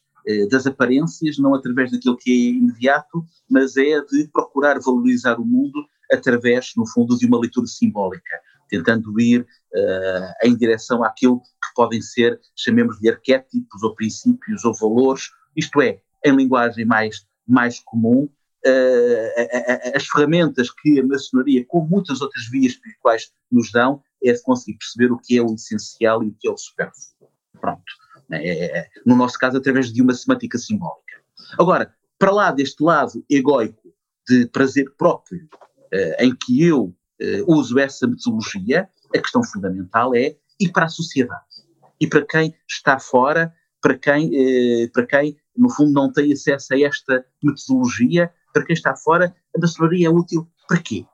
das 0.49 0.65
aparências, 0.65 1.37
não 1.37 1.53
através 1.53 1.91
daquilo 1.91 2.17
que 2.17 2.31
é 2.31 2.57
imediato, 2.57 3.23
mas 3.49 3.77
é 3.77 4.01
de 4.01 4.27
procurar 4.31 4.79
valorizar 4.79 5.39
o 5.39 5.45
mundo 5.45 5.85
através, 6.11 6.71
no 6.75 6.87
fundo, 6.87 7.17
de 7.17 7.27
uma 7.27 7.39
leitura 7.39 7.67
simbólica 7.67 8.39
tentando 8.71 9.19
ir 9.19 9.41
uh, 9.41 10.47
em 10.47 10.55
direção 10.55 11.03
àquilo 11.03 11.41
que 11.41 11.60
podem 11.73 12.01
ser, 12.01 12.39
chamemos-lhe 12.55 13.09
arquétipos 13.09 13.83
ou 13.83 13.95
princípios 13.95 14.63
ou 14.65 14.73
valores, 14.73 15.29
isto 15.55 15.81
é, 15.81 16.01
em 16.25 16.35
linguagem 16.35 16.85
mais, 16.85 17.25
mais 17.47 17.79
comum, 17.79 18.29
uh, 18.65 19.95
as 19.95 20.05
ferramentas 20.07 20.69
que 20.69 20.99
a 20.99 21.05
maçonaria, 21.05 21.65
como 21.67 21.87
muitas 21.87 22.21
outras 22.21 22.47
vias 22.49 22.73
espirituais, 22.73 23.31
nos 23.51 23.71
dão, 23.71 24.01
é 24.23 24.37
conseguir 24.39 24.77
perceber 24.77 25.11
o 25.11 25.17
que 25.17 25.37
é 25.37 25.41
o 25.41 25.53
essencial 25.55 26.23
e 26.23 26.27
o 26.27 26.35
que 26.39 26.47
é 26.47 26.51
o 26.51 26.57
supérfluo. 26.57 27.31
Pronto. 27.59 27.83
É, 28.31 28.49
é, 28.49 28.77
é, 28.79 28.89
no 29.05 29.15
nosso 29.15 29.37
caso, 29.37 29.57
através 29.57 29.91
de 29.91 30.01
uma 30.01 30.13
semântica 30.13 30.57
simbólica. 30.57 31.21
Agora, 31.59 31.93
para 32.17 32.31
lá 32.31 32.51
deste 32.51 32.81
lado 32.83 33.23
egoico 33.29 33.93
de 34.27 34.47
prazer 34.47 34.93
próprio, 34.97 35.49
uh, 35.93 36.23
em 36.23 36.35
que 36.35 36.63
eu 36.63 36.85
uh, 36.85 36.95
uso 37.47 37.77
essa 37.79 38.07
metodologia, 38.07 38.87
a 39.13 39.19
questão 39.19 39.43
fundamental 39.43 40.15
é 40.15 40.37
e 40.59 40.69
para 40.69 40.85
a 40.85 40.89
sociedade. 40.89 41.43
E 42.01 42.07
para 42.07 42.25
quem 42.25 42.53
está 42.67 42.99
fora, 42.99 43.53
para 43.79 43.97
quem, 43.97 44.29
uh, 44.29 44.91
para 44.91 45.05
quem 45.05 45.37
no 45.55 45.69
fundo 45.69 45.93
não 45.93 46.11
tem 46.11 46.33
acesso 46.33 46.73
a 46.73 46.79
esta 46.81 47.23
metodologia, 47.43 48.33
para 48.51 48.65
quem 48.65 48.73
está 48.73 48.95
fora, 48.95 49.33
a 49.55 49.59
maçonaria 49.59 50.07
é 50.07 50.09
útil 50.09 50.47
para 50.67 50.81
quê? 50.81 51.05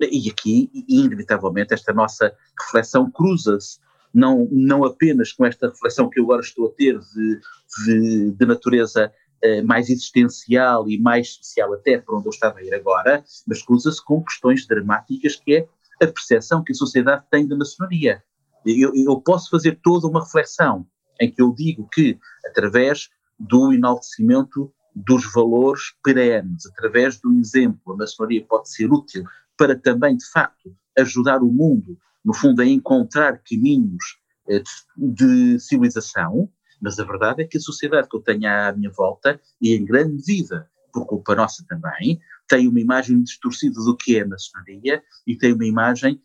E 0.00 0.28
aqui, 0.28 0.68
inevitavelmente, 0.88 1.72
esta 1.72 1.92
nossa 1.92 2.34
reflexão 2.58 3.08
cruza-se 3.08 3.78
não, 4.12 4.48
não 4.50 4.84
apenas 4.84 5.32
com 5.32 5.46
esta 5.46 5.68
reflexão 5.68 6.10
que 6.10 6.18
eu 6.18 6.24
agora 6.24 6.42
estou 6.42 6.66
a 6.66 6.70
ter 6.70 6.98
de, 6.98 7.40
de, 7.86 8.30
de 8.32 8.46
natureza 8.46 9.12
eh, 9.40 9.62
mais 9.62 9.88
existencial 9.88 10.88
e 10.88 11.00
mais 11.00 11.34
social 11.34 11.72
até 11.72 11.98
para 11.98 12.16
onde 12.16 12.26
eu 12.26 12.30
estava 12.30 12.58
a 12.58 12.62
ir 12.62 12.74
agora, 12.74 13.24
mas 13.46 13.62
cruza-se 13.62 14.04
com 14.04 14.22
questões 14.22 14.66
dramáticas 14.66 15.36
que 15.36 15.54
é 15.54 15.68
a 16.04 16.06
percepção 16.06 16.62
que 16.62 16.72
a 16.72 16.74
sociedade 16.74 17.24
tem 17.30 17.46
da 17.46 17.56
maçonaria. 17.56 18.22
Eu, 18.64 18.92
eu 18.94 19.20
posso 19.20 19.50
fazer 19.50 19.78
toda 19.82 20.06
uma 20.06 20.22
reflexão 20.22 20.86
em 21.20 21.30
que 21.30 21.40
eu 21.40 21.52
digo 21.52 21.88
que, 21.92 22.18
através 22.46 23.08
do 23.38 23.72
enaltecimento 23.72 24.72
dos 24.94 25.32
valores 25.32 25.94
perenes, 26.02 26.66
através 26.66 27.20
do 27.20 27.32
exemplo, 27.32 27.92
a 27.92 27.96
maçonaria 27.96 28.44
pode 28.44 28.70
ser 28.70 28.92
útil 28.92 29.24
para 29.56 29.78
também, 29.78 30.16
de 30.16 30.28
facto, 30.30 30.74
ajudar 30.98 31.42
o 31.42 31.50
mundo, 31.50 31.98
no 32.24 32.34
fundo, 32.34 32.60
a 32.60 32.66
encontrar 32.66 33.42
caminhos 33.42 34.18
eh, 34.48 34.62
de, 34.96 35.58
civilização, 35.58 36.48
mas 36.80 36.98
a 36.98 37.04
verdade 37.04 37.42
é 37.42 37.46
que 37.46 37.56
a 37.56 37.60
sociedade 37.60 38.08
que 38.08 38.16
eu 38.16 38.20
tenho 38.20 38.48
à 38.48 38.72
minha 38.72 38.90
volta, 38.90 39.40
e 39.60 39.74
em 39.74 39.84
grande 39.84 40.14
medida 40.14 40.68
por 40.92 41.06
culpa 41.06 41.34
nossa 41.34 41.64
também, 41.66 42.20
tem 42.48 42.68
uma 42.68 42.80
imagem 42.80 43.22
distorcida 43.22 43.80
do 43.80 43.96
que 43.96 44.18
é 44.18 44.22
a 44.22 44.28
maçonaria 44.28 45.02
e 45.26 45.36
tem 45.36 45.54
uma 45.54 45.64
imagem 45.64 46.20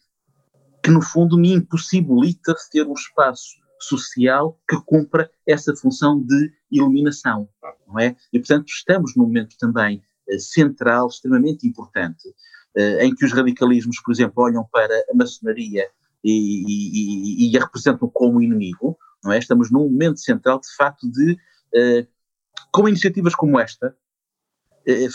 que, 0.88 0.92
no 0.92 1.02
fundo, 1.02 1.38
me 1.38 1.52
impossibilita 1.52 2.56
ter 2.72 2.88
um 2.88 2.94
espaço 2.94 3.58
social 3.78 4.58
que 4.66 4.80
cumpra 4.86 5.30
essa 5.46 5.76
função 5.76 6.24
de 6.24 6.50
iluminação, 6.72 7.50
não 7.86 8.00
é? 8.00 8.16
E, 8.32 8.40
portanto, 8.40 8.70
estamos 8.70 9.14
num 9.14 9.26
momento 9.26 9.58
também 9.60 10.02
uh, 10.30 10.40
central, 10.40 11.08
extremamente 11.08 11.68
importante, 11.68 12.26
uh, 12.30 13.02
em 13.02 13.14
que 13.14 13.26
os 13.26 13.34
radicalismos, 13.34 14.02
por 14.02 14.14
exemplo, 14.14 14.42
olham 14.42 14.66
para 14.72 14.96
a 15.12 15.14
maçonaria 15.14 15.90
e, 16.24 17.50
e, 17.50 17.52
e 17.52 17.58
a 17.58 17.66
representam 17.66 18.10
como 18.14 18.42
inimigo, 18.42 18.98
não 19.22 19.34
é? 19.34 19.40
Estamos 19.40 19.70
num 19.70 19.90
momento 19.90 20.22
central, 20.22 20.62
de 20.62 20.74
facto, 20.74 21.12
de, 21.12 21.34
uh, 21.34 22.08
com 22.72 22.88
iniciativas 22.88 23.36
como 23.36 23.60
esta, 23.60 23.94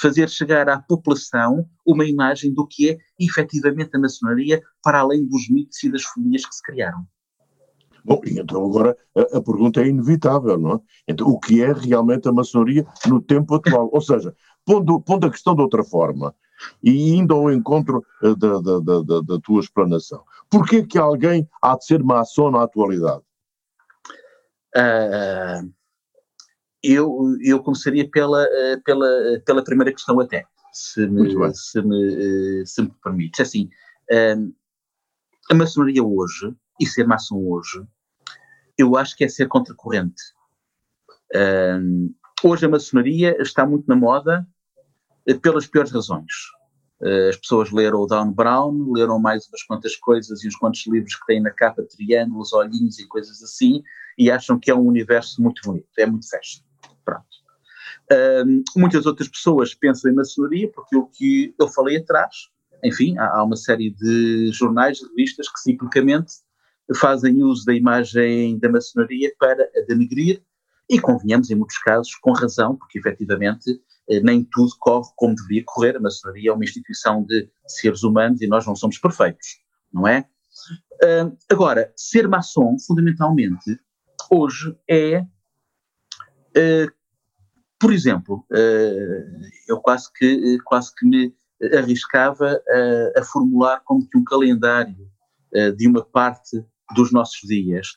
fazer 0.00 0.28
chegar 0.28 0.68
à 0.68 0.78
população 0.78 1.66
uma 1.86 2.04
imagem 2.04 2.52
do 2.52 2.66
que 2.66 2.90
é 2.90 2.98
efetivamente 3.18 3.90
a 3.94 3.98
maçonaria, 3.98 4.62
para 4.82 5.00
além 5.00 5.26
dos 5.26 5.48
mitos 5.48 5.82
e 5.82 5.90
das 5.90 6.02
fobias 6.02 6.44
que 6.44 6.54
se 6.54 6.62
criaram. 6.62 7.06
Bom, 8.04 8.20
então 8.26 8.66
agora 8.66 8.96
a, 9.16 9.38
a, 9.38 9.42
pergunta 9.42 9.80
é 9.80 9.86
inevitável, 9.86 10.58
não 10.58 10.72
é? 10.74 10.80
Então, 11.06 11.26
o 11.28 11.38
que 11.38 11.62
é 11.62 11.72
realmente 11.72 12.28
a 12.28 12.32
maçonaria 12.32 12.84
no 13.06 13.20
tempo 13.20 13.54
atual? 13.54 13.88
Ou 13.92 14.00
seja, 14.00 14.34
pondo, 14.64 15.00
pondo 15.00 15.26
a 15.26 15.30
questão 15.30 15.54
de 15.54 15.62
outra 15.62 15.84
forma, 15.84 16.34
e 16.82 17.14
indo 17.14 17.34
ao 17.34 17.52
encontro 17.52 18.04
uh, 18.22 18.36
da, 18.36 18.60
da, 18.60 18.78
da, 18.80 19.20
da, 19.20 19.40
tua 19.40 19.60
explanação, 19.60 20.22
porquê 20.50 20.84
que 20.84 20.98
alguém 20.98 21.48
há 21.60 21.76
de 21.76 21.84
ser 21.84 22.02
maçom 22.02 22.50
na 22.50 22.62
atualidade? 22.62 23.22
Uh, 24.76 25.72
eu, 26.82 27.36
eu 27.40 27.62
começaria 27.62 28.08
pela, 28.08 28.46
pela, 28.84 29.08
pela 29.44 29.64
primeira 29.64 29.92
questão 29.92 30.18
até, 30.20 30.44
se 30.72 31.06
me, 31.06 31.54
se 31.54 31.82
me, 31.82 32.66
se 32.66 32.82
me 32.82 32.92
permites. 33.02 33.40
É 33.40 33.42
assim, 33.42 33.70
uh, 34.10 34.54
a 35.50 35.54
maçonaria 35.54 36.02
hoje, 36.02 36.54
e 36.80 36.86
ser 36.86 37.06
maçom 37.06 37.36
hoje, 37.36 37.84
eu 38.76 38.96
acho 38.96 39.16
que 39.16 39.24
é 39.24 39.28
ser 39.28 39.46
contracorrente. 39.46 40.22
Hoje 42.42 42.66
a 42.66 42.68
maçonaria 42.68 43.40
está 43.40 43.64
muito 43.64 43.86
na 43.86 43.94
moda 43.94 44.46
pelas 45.40 45.66
piores 45.66 45.92
razões. 45.92 46.32
As 47.28 47.36
pessoas 47.36 47.70
leram 47.70 48.00
o 48.00 48.06
Dan 48.06 48.32
Brown, 48.32 48.92
leram 48.92 49.18
mais 49.18 49.46
umas 49.48 49.62
quantas 49.64 49.96
coisas 49.96 50.42
e 50.42 50.48
uns 50.48 50.56
quantos 50.56 50.86
livros 50.86 51.14
que 51.16 51.26
têm 51.26 51.40
na 51.40 51.50
capa 51.50 51.82
triângulos, 51.82 52.52
olhinhos 52.52 52.98
e 52.98 53.06
coisas 53.06 53.42
assim, 53.42 53.82
e 54.18 54.30
acham 54.30 54.58
que 54.58 54.70
é 54.70 54.74
um 54.74 54.86
universo 54.86 55.40
muito 55.42 55.62
bonito, 55.62 55.88
é 55.98 56.06
muito 56.06 56.28
fashion. 56.28 56.62
Pronto. 57.04 57.26
Um, 58.10 58.62
muitas 58.76 59.06
outras 59.06 59.28
pessoas 59.28 59.74
pensam 59.74 60.10
em 60.10 60.14
maçonaria 60.14 60.70
porque 60.70 60.96
o 60.96 61.06
que 61.06 61.54
eu 61.58 61.68
falei 61.68 61.98
atrás, 61.98 62.50
enfim, 62.84 63.16
há, 63.18 63.38
há 63.38 63.44
uma 63.44 63.56
série 63.56 63.90
de 63.90 64.50
jornais, 64.52 65.00
revistas 65.02 65.48
que 65.48 65.60
ciclicamente 65.60 66.32
fazem 66.96 67.42
uso 67.42 67.64
da 67.64 67.74
imagem 67.74 68.58
da 68.58 68.68
maçonaria 68.68 69.32
para 69.38 69.62
a 69.64 69.80
denegrir 69.86 70.42
e 70.90 70.98
convenhamos 70.98 71.50
em 71.50 71.54
muitos 71.54 71.78
casos 71.78 72.14
com 72.16 72.32
razão, 72.32 72.76
porque 72.76 72.98
efetivamente 72.98 73.80
eh, 74.10 74.20
nem 74.20 74.44
tudo 74.44 74.72
corre 74.78 75.08
como 75.16 75.34
deveria 75.34 75.62
correr. 75.64 75.96
A 75.96 76.00
maçonaria 76.00 76.50
é 76.50 76.52
uma 76.52 76.64
instituição 76.64 77.22
de 77.24 77.48
seres 77.66 78.02
humanos 78.02 78.42
e 78.42 78.46
nós 78.46 78.66
não 78.66 78.76
somos 78.76 78.98
perfeitos, 78.98 79.60
não 79.92 80.06
é? 80.06 80.26
Agora, 81.50 81.92
ser 81.96 82.28
maçom, 82.28 82.76
fundamentalmente, 82.86 83.76
hoje 84.30 84.76
é 84.88 85.26
uh, 86.56 86.92
por 87.80 87.92
exemplo, 87.92 88.46
eu 89.66 89.80
quase 89.80 90.08
que, 90.12 90.56
quase 90.64 90.94
que 90.94 91.04
me 91.04 91.34
arriscava 91.76 92.62
a, 92.68 93.20
a 93.20 93.24
formular 93.24 93.80
como 93.84 94.08
que 94.08 94.16
um 94.16 94.22
calendário 94.22 95.10
de 95.76 95.88
uma 95.88 96.04
parte 96.04 96.64
dos 96.94 97.10
nossos 97.10 97.40
dias. 97.40 97.88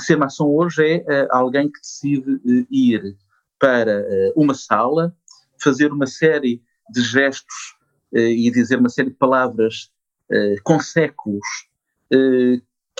ser 0.00 0.16
maçom 0.16 0.54
hoje 0.54 1.02
é 1.08 1.26
alguém 1.30 1.72
que 1.72 1.80
decide 1.80 2.66
ir 2.70 3.16
para 3.58 4.04
uma 4.36 4.52
sala, 4.52 5.16
fazer 5.58 5.90
uma 5.90 6.06
série 6.06 6.62
de 6.90 7.00
gestos 7.00 7.78
e 8.12 8.50
dizer 8.50 8.78
uma 8.78 8.90
série 8.90 9.08
de 9.08 9.16
palavras 9.16 9.90
com 10.64 10.78
séculos 10.78 11.46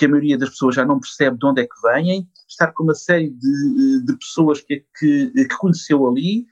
que 0.00 0.06
a 0.06 0.08
maioria 0.08 0.38
das 0.38 0.48
pessoas 0.48 0.76
já 0.76 0.86
não 0.86 0.98
percebe 0.98 1.36
de 1.36 1.44
onde 1.44 1.60
é 1.60 1.66
que 1.66 1.80
vêm, 1.82 2.26
estar 2.48 2.72
com 2.72 2.84
uma 2.84 2.94
série 2.94 3.28
de, 3.28 4.02
de 4.02 4.16
pessoas 4.16 4.62
que, 4.62 4.82
que, 4.98 5.30
que 5.30 5.56
conheceu 5.58 6.08
ali, 6.08 6.46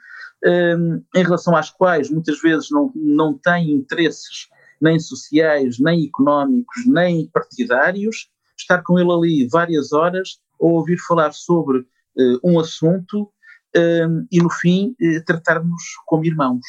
um, 0.45 1.03
em 1.17 1.23
relação 1.23 1.57
às 1.57 1.71
quais 1.71 2.11
muitas 2.11 2.43
vezes 2.43 2.71
não, 2.71 2.93
não 2.95 3.39
tem 3.39 3.71
interesses 3.71 4.49
nem 4.83 5.01
sociais, 5.01 5.79
nem 5.79 6.05
económicos, 6.05 6.87
nem 6.87 7.27
partidários, 7.29 8.29
estar 8.55 8.83
com 8.83 8.99
ele 8.99 9.11
ali 9.11 9.49
várias 9.49 9.95
horas 9.95 10.39
ou 10.59 10.73
ouvir 10.73 10.99
falar 10.99 11.33
sobre 11.33 11.79
uh, 11.79 12.41
um 12.45 12.61
assunto 12.61 13.33
um, 13.75 14.27
e 14.31 14.43
no 14.43 14.51
fim 14.51 14.95
uh, 15.01 15.25
tratarmos 15.25 15.83
como 16.05 16.27
irmãos. 16.27 16.61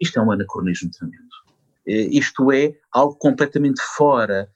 Isto 0.00 0.20
é 0.20 0.22
um 0.22 0.30
anacronismo 0.30 0.92
tremendo. 0.92 1.24
Uh, 1.88 2.16
isto 2.16 2.52
é 2.52 2.72
algo 2.92 3.16
completamente 3.16 3.82
fora 3.96 4.48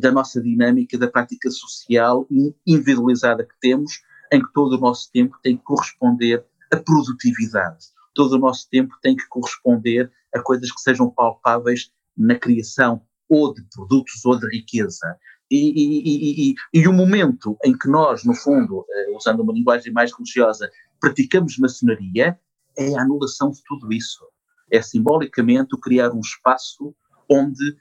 da 0.00 0.12
nossa 0.12 0.40
dinâmica 0.40 0.98
da 0.98 1.08
prática 1.08 1.50
social 1.50 2.26
individualizada 2.66 3.42
que 3.42 3.54
temos, 3.60 4.02
em 4.32 4.42
que 4.42 4.52
todo 4.52 4.76
o 4.76 4.80
nosso 4.80 5.10
tempo 5.10 5.36
tem 5.42 5.56
que 5.56 5.64
corresponder 5.64 6.44
a 6.72 6.76
produtividade. 6.76 7.86
Todo 8.14 8.32
o 8.34 8.38
nosso 8.38 8.68
tempo 8.68 8.94
tem 9.02 9.16
que 9.16 9.26
corresponder 9.28 10.10
a 10.34 10.40
coisas 10.40 10.70
que 10.70 10.80
sejam 10.80 11.10
palpáveis 11.10 11.90
na 12.16 12.34
criação 12.34 13.02
ou 13.28 13.52
de 13.52 13.62
produtos 13.74 14.24
ou 14.24 14.38
de 14.38 14.48
riqueza. 14.48 15.16
E, 15.50 15.70
e, 15.70 16.50
e, 16.50 16.54
e, 16.74 16.88
o 16.88 16.92
momento 16.92 17.56
em 17.64 17.76
que 17.76 17.88
nós, 17.88 18.24
no 18.24 18.34
fundo, 18.34 18.84
eh, 18.90 19.16
usando 19.16 19.40
uma 19.40 19.52
linguagem 19.52 19.92
mais 19.92 20.12
religiosa, 20.12 20.68
praticamos 21.00 21.56
maçonaria 21.58 22.38
é 22.76 22.94
a 22.96 23.02
anulação 23.02 23.50
de 23.50 23.62
tudo 23.64 23.92
isso. 23.92 24.24
É 24.70 24.82
simbolicamente 24.82 25.74
o 25.74 25.78
criar 25.78 26.12
um 26.12 26.20
espaço 26.20 26.94
onde, 27.30 27.62
eh, 27.70 27.76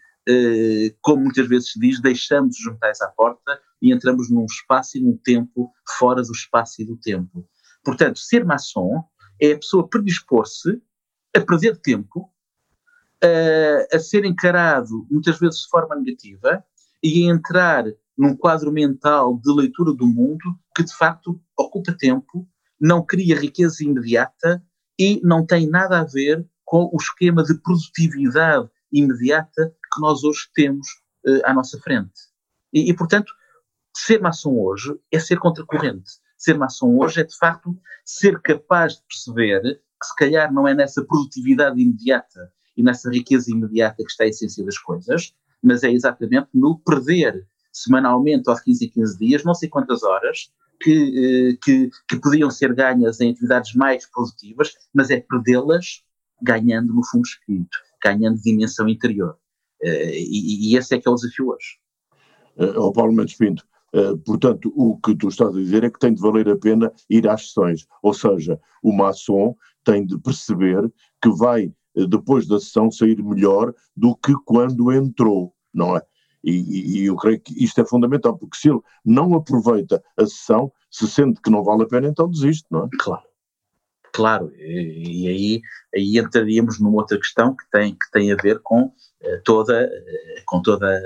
como 1.02 1.24
muitas 1.24 1.48
vezes 1.48 1.72
se 1.72 1.80
diz, 1.80 2.02
deixamos 2.02 2.58
os 2.58 2.66
metais 2.66 3.02
à 3.02 3.08
porta 3.08 3.60
e 3.82 3.94
entramos 3.94 4.30
num 4.30 4.46
espaço 4.46 4.98
e 4.98 5.02
num 5.02 5.18
tempo 5.18 5.72
fora 5.98 6.22
do 6.22 6.32
espaço 6.32 6.82
e 6.82 6.86
do 6.86 6.98
tempo. 6.98 7.48
Portanto, 7.84 8.20
ser 8.20 8.44
maçom 8.44 9.04
é 9.40 9.52
a 9.52 9.58
pessoa 9.58 9.88
predispor-se 9.88 10.82
a 11.36 11.42
perder 11.42 11.78
tempo, 11.78 12.30
a, 13.22 13.96
a 13.96 14.00
ser 14.00 14.26
encarado 14.26 15.06
muitas 15.10 15.38
vezes 15.38 15.62
de 15.62 15.70
forma 15.70 15.96
negativa 15.96 16.64
e 17.04 17.24
a 17.24 17.34
entrar 17.34 17.86
num 18.18 18.36
quadro 18.36 18.72
mental 18.72 19.40
de 19.44 19.54
leitura 19.54 19.94
do 19.94 20.08
mundo 20.08 20.58
que 20.76 20.84
de 20.84 20.96
facto 20.96 21.40
ocupa 21.58 21.94
tempo, 21.94 22.48
não 22.80 23.06
cria 23.06 23.40
riqueza 23.40 23.84
imediata 23.84 24.64
e 24.98 25.20
não 25.24 25.46
tem 25.46 25.68
nada 25.68 26.00
a 26.00 26.04
ver 26.04 26.46
com 26.64 26.90
o 26.92 26.98
esquema 27.00 27.44
de 27.44 27.54
produtividade 27.62 28.70
imediata 28.92 29.74
que 29.96 30.02
nós 30.02 30.24
hoje 30.24 30.50
temos 30.54 30.88
uh, 31.26 31.42
à 31.46 31.54
nossa 31.54 31.80
frente. 31.80 32.14
E, 32.74 32.90
e, 32.90 32.96
portanto, 32.96 33.32
ser 33.96 34.20
maçom 34.20 34.60
hoje 34.60 34.94
é 35.12 35.20
ser 35.20 35.40
contracorrente 35.40 36.12
ser 36.38 36.58
maçom 36.58 36.98
hoje 37.00 37.22
é, 37.22 37.24
de 37.24 37.36
facto, 37.36 37.76
ser 38.04 38.40
capaz 38.42 38.96
de 38.96 39.04
perceber 39.08 39.62
que, 40.00 40.08
se 40.08 40.16
calhar, 40.16 40.54
não 40.54 40.68
é 40.68 40.76
nessa 40.76 41.04
produtividade 41.04 41.82
imediata 41.82 42.52
e 42.78 42.84
nessa 42.84 43.10
riqueza 43.10 43.52
imediata 43.52 44.04
que 44.04 44.12
está 44.12 44.26
a 44.26 44.28
essência 44.28 44.64
das 44.64 44.78
coisas, 44.78 45.34
mas 45.62 45.84
é 45.84 45.92
exatamente 45.92 46.50
no 46.54 46.78
perder 46.80 47.48
semanalmente 47.72 48.44
de 48.54 48.64
15 48.64 48.86
em 48.86 48.90
15 48.90 49.18
dias, 49.18 49.44
não 49.44 49.54
sei 49.54 49.68
quantas 49.68 50.04
horas, 50.04 50.52
que, 50.82 50.92
eh, 51.52 51.58
que, 51.64 51.90
que 52.08 52.20
podiam 52.20 52.50
ser 52.52 52.74
ganhas 52.74 53.20
em 53.20 53.32
atividades 53.32 53.74
mais 53.74 54.06
produtivas, 54.10 54.74
mas 54.94 55.10
é 55.10 55.20
perdê-las 55.20 56.04
ganhando 56.42 56.94
no 56.94 57.06
fundo 57.06 57.26
espírito, 57.26 57.78
ganhando 58.04 58.42
dimensão 58.42 58.88
interior. 58.88 59.38
Eh, 59.82 60.20
e, 60.20 60.72
e, 60.72 60.78
esse 60.78 60.96
é 60.96 61.00
que 61.00 61.08
é 61.08 61.12
o 61.12 61.16
desafio 61.16 61.50
hoje. 61.50 61.78
Uh, 62.58 62.92
Paulo 62.94 63.12
Mendes 63.12 63.36
Pinto, 63.36 63.66
eh, 63.94 64.16
portanto, 64.26 64.72
o 64.76 64.98
que 64.98 65.16
tu 65.16 65.28
estás 65.28 65.56
a 65.56 65.60
dizer 65.60 65.84
é 65.84 65.90
que 65.90 66.00
tem 66.00 66.14
de 66.14 66.22
valer 66.22 66.50
a 66.50 66.58
pena 66.58 66.92
ir 67.10 67.28
às 67.28 67.48
sessões. 67.48 67.86
Ou 68.02 68.14
seja, 68.14 68.60
o 68.82 68.92
maçom 68.94 69.56
tem 69.84 70.06
de 70.06 70.18
perceber 70.20 70.92
que 71.22 71.30
vai, 71.30 71.72
depois 72.10 72.48
da 72.48 72.60
sessão, 72.60 72.92
sair 72.92 73.22
melhor 73.24 73.74
do 73.96 74.16
que 74.16 74.34
quando 74.46 74.92
entrou, 74.92 75.54
não 75.74 75.98
é? 75.98 76.02
E, 76.44 77.00
e, 77.02 77.06
eu 77.06 77.16
creio 77.16 77.40
que 77.40 77.64
isto 77.64 77.82
é 77.82 77.86
fundamental, 77.86 78.38
porque 78.38 78.58
se 78.58 78.70
ele 78.70 78.80
não 79.04 79.34
aproveita 79.34 80.04
a 80.16 80.26
sessão, 80.26 80.72
se 80.92 81.08
sente 81.08 81.42
que 81.42 81.50
não 81.50 81.64
vale 81.64 81.84
a 81.84 81.88
pena, 81.88 82.08
então 82.08 82.30
desiste, 82.30 82.68
não 82.70 82.86
é? 82.86 82.90
Claro. 83.00 83.24
Claro, 84.16 84.50
e, 84.58 85.28
aí, 85.28 85.62
aí 85.94 86.18
entraríamos 86.18 86.80
numa 86.80 87.02
outra 87.02 87.18
questão 87.18 87.54
que 87.54 87.70
tem, 87.70 87.94
que 87.94 88.10
tem 88.14 88.32
a 88.32 88.38
ver 88.38 88.62
com 88.64 88.94
toda, 89.44 89.92
com, 90.46 90.62
toda, 90.62 91.04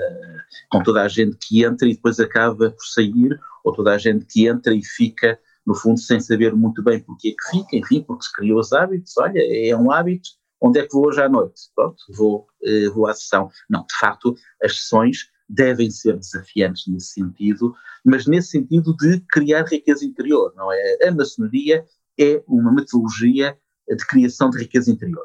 com 0.70 0.80
toda 0.80 1.02
a 1.02 1.08
gente 1.08 1.36
que 1.36 1.64
entra 1.64 1.88
e 1.88 1.94
depois 1.94 2.20
acaba 2.20 2.70
por 2.70 2.84
sair, 2.84 3.36
ou 3.64 3.74
toda 3.74 3.94
a 3.94 3.98
gente 3.98 4.24
que 4.26 4.46
entra 4.46 4.72
e 4.72 4.84
fica, 4.84 5.36
no 5.66 5.74
fundo, 5.74 5.98
sem 5.98 6.20
saber 6.20 6.54
muito 6.54 6.84
bem 6.84 7.00
porque 7.00 7.30
é 7.30 7.32
que 7.32 7.58
fica, 7.58 7.76
enfim, 7.76 8.00
porque 8.00 8.26
se 8.26 8.32
criou 8.32 8.60
os 8.60 8.72
hábitos, 8.72 9.12
olha, 9.18 9.40
é 9.40 9.76
um 9.76 9.90
hábito, 9.90 10.28
onde 10.60 10.78
é 10.78 10.86
que 10.86 10.92
vou 10.92 11.08
hoje 11.08 11.20
à 11.20 11.28
noite? 11.28 11.62
Pronto, 11.74 11.96
vou, 12.10 12.46
eh, 12.62 12.88
vou 12.90 13.08
à 13.08 13.14
sessão. 13.14 13.50
Não, 13.68 13.80
de 13.80 13.98
facto, 13.98 14.36
as 14.62 14.78
sessões 14.78 15.30
devem 15.48 15.90
ser 15.90 16.16
desafiantes 16.16 16.86
nesse 16.86 17.14
sentido, 17.14 17.74
mas 18.04 18.28
nesse 18.28 18.50
sentido 18.50 18.96
de 18.96 19.18
criar 19.32 19.64
riqueza 19.64 20.04
interior, 20.04 20.52
não 20.56 20.72
é? 20.72 21.08
A 21.08 21.10
maçonaria 21.10 21.84
é 22.20 22.42
uma 22.46 22.72
metodologia 22.72 23.56
de 23.88 24.06
criação 24.06 24.50
de 24.50 24.58
riqueza 24.58 24.90
interior. 24.90 25.24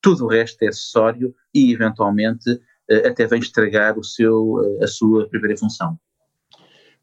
Tudo 0.00 0.26
o 0.26 0.28
resto 0.28 0.62
é 0.62 0.68
acessório 0.68 1.34
e, 1.52 1.72
eventualmente, 1.72 2.60
eh, 2.88 3.08
até 3.08 3.26
vem 3.26 3.40
estragar 3.40 3.98
o 3.98 4.04
seu, 4.04 4.60
eh, 4.80 4.84
a 4.84 4.86
sua 4.86 5.28
primeira 5.28 5.56
função. 5.56 5.98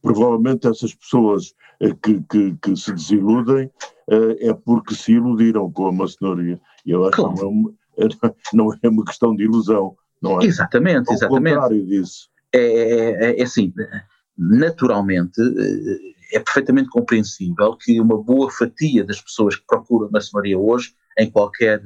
Provavelmente 0.02 0.68
essas 0.68 0.94
pessoas 0.94 1.54
eh, 1.82 1.94
que, 2.02 2.22
que, 2.30 2.56
que 2.62 2.76
se 2.76 2.94
desiludem 2.94 3.70
é 4.08 4.54
porque 4.54 4.94
se 4.94 5.14
iludiram 5.14 5.72
com 5.72 5.88
a 5.88 5.92
maçonaria. 5.92 6.62
E 6.86 6.92
eu 6.92 7.04
acho 7.06 7.16
claro. 7.16 7.34
que 7.34 7.42
não 7.42 7.48
é, 7.48 7.52
uma, 7.52 7.74
não 8.54 8.80
é 8.84 8.88
uma 8.88 9.04
questão 9.04 9.36
de 9.36 9.44
ilusão, 9.46 9.96
não 10.22 10.40
é? 10.40 10.46
Exatamente, 10.46 11.10
Ao 11.10 11.16
exatamente. 11.16 11.56
contrário 11.56 11.86
disso. 11.88 12.30
É, 12.54 12.60
é, 12.60 13.32
é, 13.32 13.40
é 13.40 13.44
assim, 13.44 13.74
naturalmente, 14.38 15.42
é 16.36 16.40
perfeitamente 16.40 16.90
compreensível 16.90 17.78
que 17.78 18.00
uma 18.00 18.22
boa 18.22 18.52
fatia 18.52 19.06
das 19.06 19.22
pessoas 19.22 19.56
que 19.56 19.66
procuram 19.66 20.10
maçonaria 20.12 20.60
hoje, 20.60 20.94
em 21.18 21.32
qualquer 21.32 21.82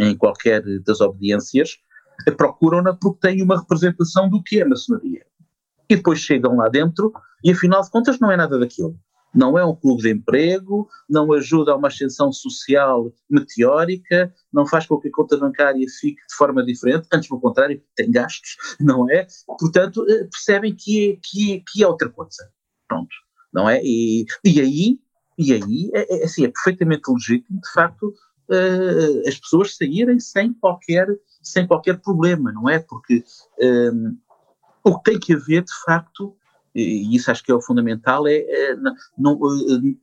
em 0.00 0.16
qualquer 0.16 0.62
das 0.84 1.00
obediências, 1.00 1.78
procuram-na 2.36 2.94
porque 2.94 3.28
têm 3.28 3.42
uma 3.42 3.58
representação 3.58 4.28
do 4.28 4.42
que 4.42 4.60
é 4.60 4.64
maçonaria. 4.64 5.24
E 5.88 5.96
depois 5.96 6.20
chegam 6.20 6.56
lá 6.56 6.68
dentro 6.68 7.12
e, 7.42 7.50
afinal 7.50 7.82
de 7.82 7.90
contas, 7.90 8.18
não 8.20 8.30
é 8.30 8.36
nada 8.36 8.58
daquilo. 8.58 8.98
Não 9.34 9.58
é 9.58 9.64
um 9.64 9.74
clube 9.74 10.02
de 10.02 10.10
emprego, 10.10 10.88
não 11.08 11.32
ajuda 11.32 11.72
a 11.72 11.76
uma 11.76 11.88
ascensão 11.88 12.32
social 12.32 13.12
meteórica, 13.28 14.32
não 14.52 14.66
faz 14.66 14.86
com 14.86 14.98
que 14.98 15.08
a 15.08 15.12
conta 15.12 15.36
bancária 15.36 15.86
fique 16.00 16.20
de 16.26 16.34
forma 16.34 16.64
diferente, 16.64 17.06
antes 17.12 17.28
pelo 17.28 17.40
contrário, 17.40 17.82
tem 17.94 18.10
gastos, 18.10 18.56
não 18.80 19.08
é? 19.10 19.26
Portanto, 19.58 20.04
eh, 20.08 20.24
percebem 20.24 20.74
que 20.74 21.12
é, 21.12 21.18
que 21.22 21.54
é, 21.54 21.62
que 21.66 21.82
é 21.82 21.86
outra 21.86 22.08
coisa. 22.08 22.50
Pronto, 22.88 23.14
não 23.52 23.68
é? 23.68 23.80
E, 23.82 24.26
e 24.44 24.60
aí, 24.60 24.98
e 25.38 25.52
aí 25.52 25.90
é, 25.94 26.20
é, 26.20 26.24
assim, 26.24 26.44
é 26.44 26.48
perfeitamente 26.48 27.10
legítimo, 27.10 27.60
de 27.60 27.72
facto, 27.72 28.14
uh, 28.48 29.28
as 29.28 29.38
pessoas 29.38 29.76
saírem 29.76 30.18
sem 30.18 30.52
qualquer, 30.52 31.06
sem 31.42 31.66
qualquer 31.66 32.00
problema, 32.00 32.52
não 32.52 32.68
é? 32.68 32.78
Porque 32.78 33.24
um, 33.60 34.08
eh, 34.08 34.12
o 34.84 34.98
que 34.98 35.10
tem 35.10 35.20
que 35.20 35.34
haver, 35.34 35.62
de 35.62 35.72
facto, 35.84 36.36
e 36.74 37.14
isso 37.14 37.30
acho 37.30 37.42
que 37.42 37.52
é 37.52 37.54
o 37.54 37.60
fundamental, 37.60 38.26
é, 38.26 38.38
é 38.38 38.76
não, 39.16 39.38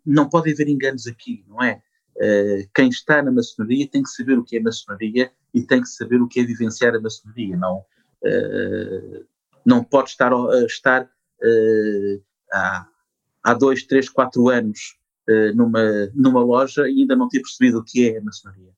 não 0.06 0.30
pode 0.30 0.52
haver 0.52 0.68
enganos 0.68 1.08
aqui, 1.08 1.44
não 1.48 1.62
é? 1.62 1.82
Uh, 2.16 2.70
quem 2.74 2.88
está 2.88 3.22
na 3.22 3.30
maçonaria 3.30 3.90
tem 3.90 4.02
que 4.02 4.10
saber 4.10 4.38
o 4.40 4.44
que 4.44 4.56
é 4.56 4.62
maçonaria 4.62 5.34
e 5.54 5.62
tem 5.64 5.82
que 5.82 5.90
saber 5.90 6.22
o 6.22 6.28
que 6.30 6.40
é 6.40 6.46
vivenciar 6.46 6.96
a 6.96 7.00
maçonaria, 7.00 7.58
não, 7.58 7.80
uh, 7.80 9.26
não 9.66 9.84
pode 9.84 10.12
estar, 10.12 10.32
estar 10.66 11.04
uh, 11.04 12.24
há 13.46 13.54
dois, 13.54 13.84
três, 13.84 14.10
quatro 14.10 14.50
anos 14.50 14.98
uh, 15.30 15.56
numa, 15.56 16.10
numa 16.16 16.44
loja 16.44 16.90
e 16.90 17.02
ainda 17.02 17.16
não 17.16 17.30
ter 17.30 17.42
percebido 17.42 17.80
o 17.80 17.84
que 17.84 18.10
é 18.10 18.18
a 18.18 18.24
maçonaria. 18.24 18.74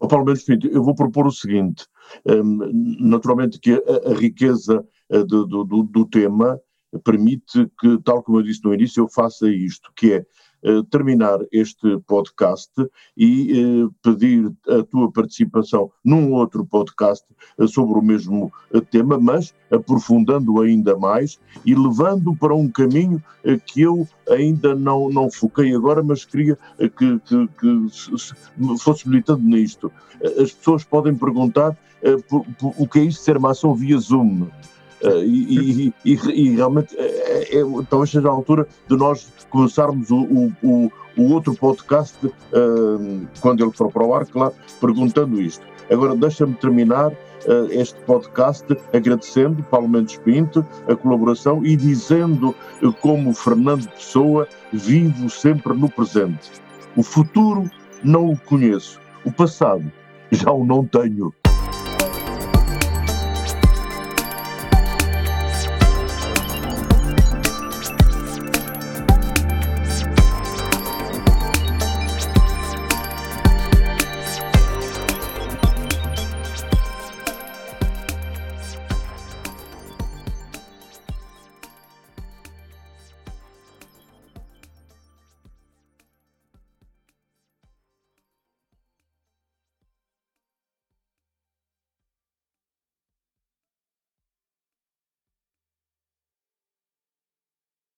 Oh, 0.00 0.08
Paulo 0.08 0.24
Mendes 0.24 0.44
Pinto, 0.44 0.66
eu 0.66 0.82
vou 0.82 0.94
propor 0.94 1.26
o 1.26 1.30
seguinte, 1.30 1.86
um, 2.26 2.98
naturalmente 3.00 3.58
que 3.58 3.72
a, 3.72 4.10
a 4.10 4.14
riqueza 4.14 4.84
uh, 5.10 5.24
do, 5.24 5.46
do, 5.46 5.82
do, 5.82 6.06
tema 6.06 6.58
permite 7.04 7.70
que, 7.78 7.98
tal 8.02 8.22
como 8.22 8.38
eu 8.38 8.42
disse 8.42 8.64
no 8.64 8.74
início, 8.74 9.02
eu 9.02 9.08
faça 9.08 9.48
isto, 9.50 9.92
que 9.94 10.14
é 10.14 10.26
uh, 10.66 10.82
terminar 10.84 11.38
este 11.52 11.98
podcast 12.06 12.72
e 13.16 13.62
uh, 13.62 13.94
pedir 14.02 14.52
a 14.68 14.82
tua 14.82 15.10
participação 15.10 15.90
num 16.04 16.32
outro 16.32 16.66
podcast 16.66 17.24
uh, 17.58 17.68
sobre 17.68 17.98
o 17.98 18.02
mesmo 18.02 18.52
tema, 18.90 19.18
mas 19.18 19.54
aprofundando 19.70 20.60
ainda 20.60 20.96
mais 20.96 21.38
e 21.64 21.74
levando 21.74 22.34
para 22.36 22.54
um 22.54 22.68
caminho 22.68 23.22
que 23.64 23.80
eu 23.80 24.06
ainda 24.28 24.74
não, 24.74 25.08
não 25.08 25.30
foquei 25.30 25.74
agora, 25.74 26.02
mas 26.02 26.24
queria 26.24 26.58
que, 26.78 27.18
que, 27.20 27.48
que 27.58 28.78
fosse 28.78 29.08
militando 29.08 29.42
nisto. 29.42 29.90
As 30.40 30.52
pessoas 30.52 30.84
podem 30.84 31.14
perguntar 31.14 31.76
por, 32.28 32.44
por, 32.58 32.74
o 32.76 32.88
que 32.88 32.98
é 32.98 33.02
isto 33.04 33.18
de 33.18 33.24
ser 33.24 33.38
maçom 33.38 33.74
via 33.74 33.98
Zoom. 33.98 34.46
Uh, 35.02 35.22
e, 35.22 35.92
e, 36.04 36.56
realmente 36.56 36.96
é, 36.96 37.58
é, 37.58 37.64
talvez 37.90 38.10
seja 38.10 38.28
a 38.28 38.32
altura 38.32 38.66
de 38.88 38.96
nós 38.96 39.30
começarmos 39.50 40.10
o, 40.10 40.50
o, 40.62 40.90
o 41.16 41.32
outro 41.32 41.54
podcast 41.54 42.16
quando 43.40 43.62
ele 43.62 43.72
for 43.72 43.92
para 43.92 44.04
o 44.04 44.14
ar, 44.14 44.26
claro, 44.26 44.54
perguntando 44.80 45.40
isto. 45.40 45.64
Agora 45.90 46.16
deixa-me 46.16 46.54
terminar 46.54 47.12
este 47.70 47.98
podcast 48.00 48.66
agradecendo 48.92 49.62
Paulo 49.64 49.88
Mendes 49.88 50.16
Pinto 50.18 50.66
a 50.88 50.96
colaboração 50.96 51.64
e 51.64 51.76
dizendo 51.76 52.54
como 53.00 53.32
Fernando 53.32 53.88
Pessoa 53.88 54.48
vivo 54.72 55.30
sempre 55.30 55.74
no 55.74 55.88
presente. 55.88 56.50
O 56.96 57.02
futuro 57.02 57.70
não 58.02 58.30
o 58.30 58.36
conheço, 58.36 58.98
o 59.24 59.30
passado 59.30 59.90
já 60.32 60.50
o 60.50 60.64
não 60.64 60.84
tenho. 60.84 61.32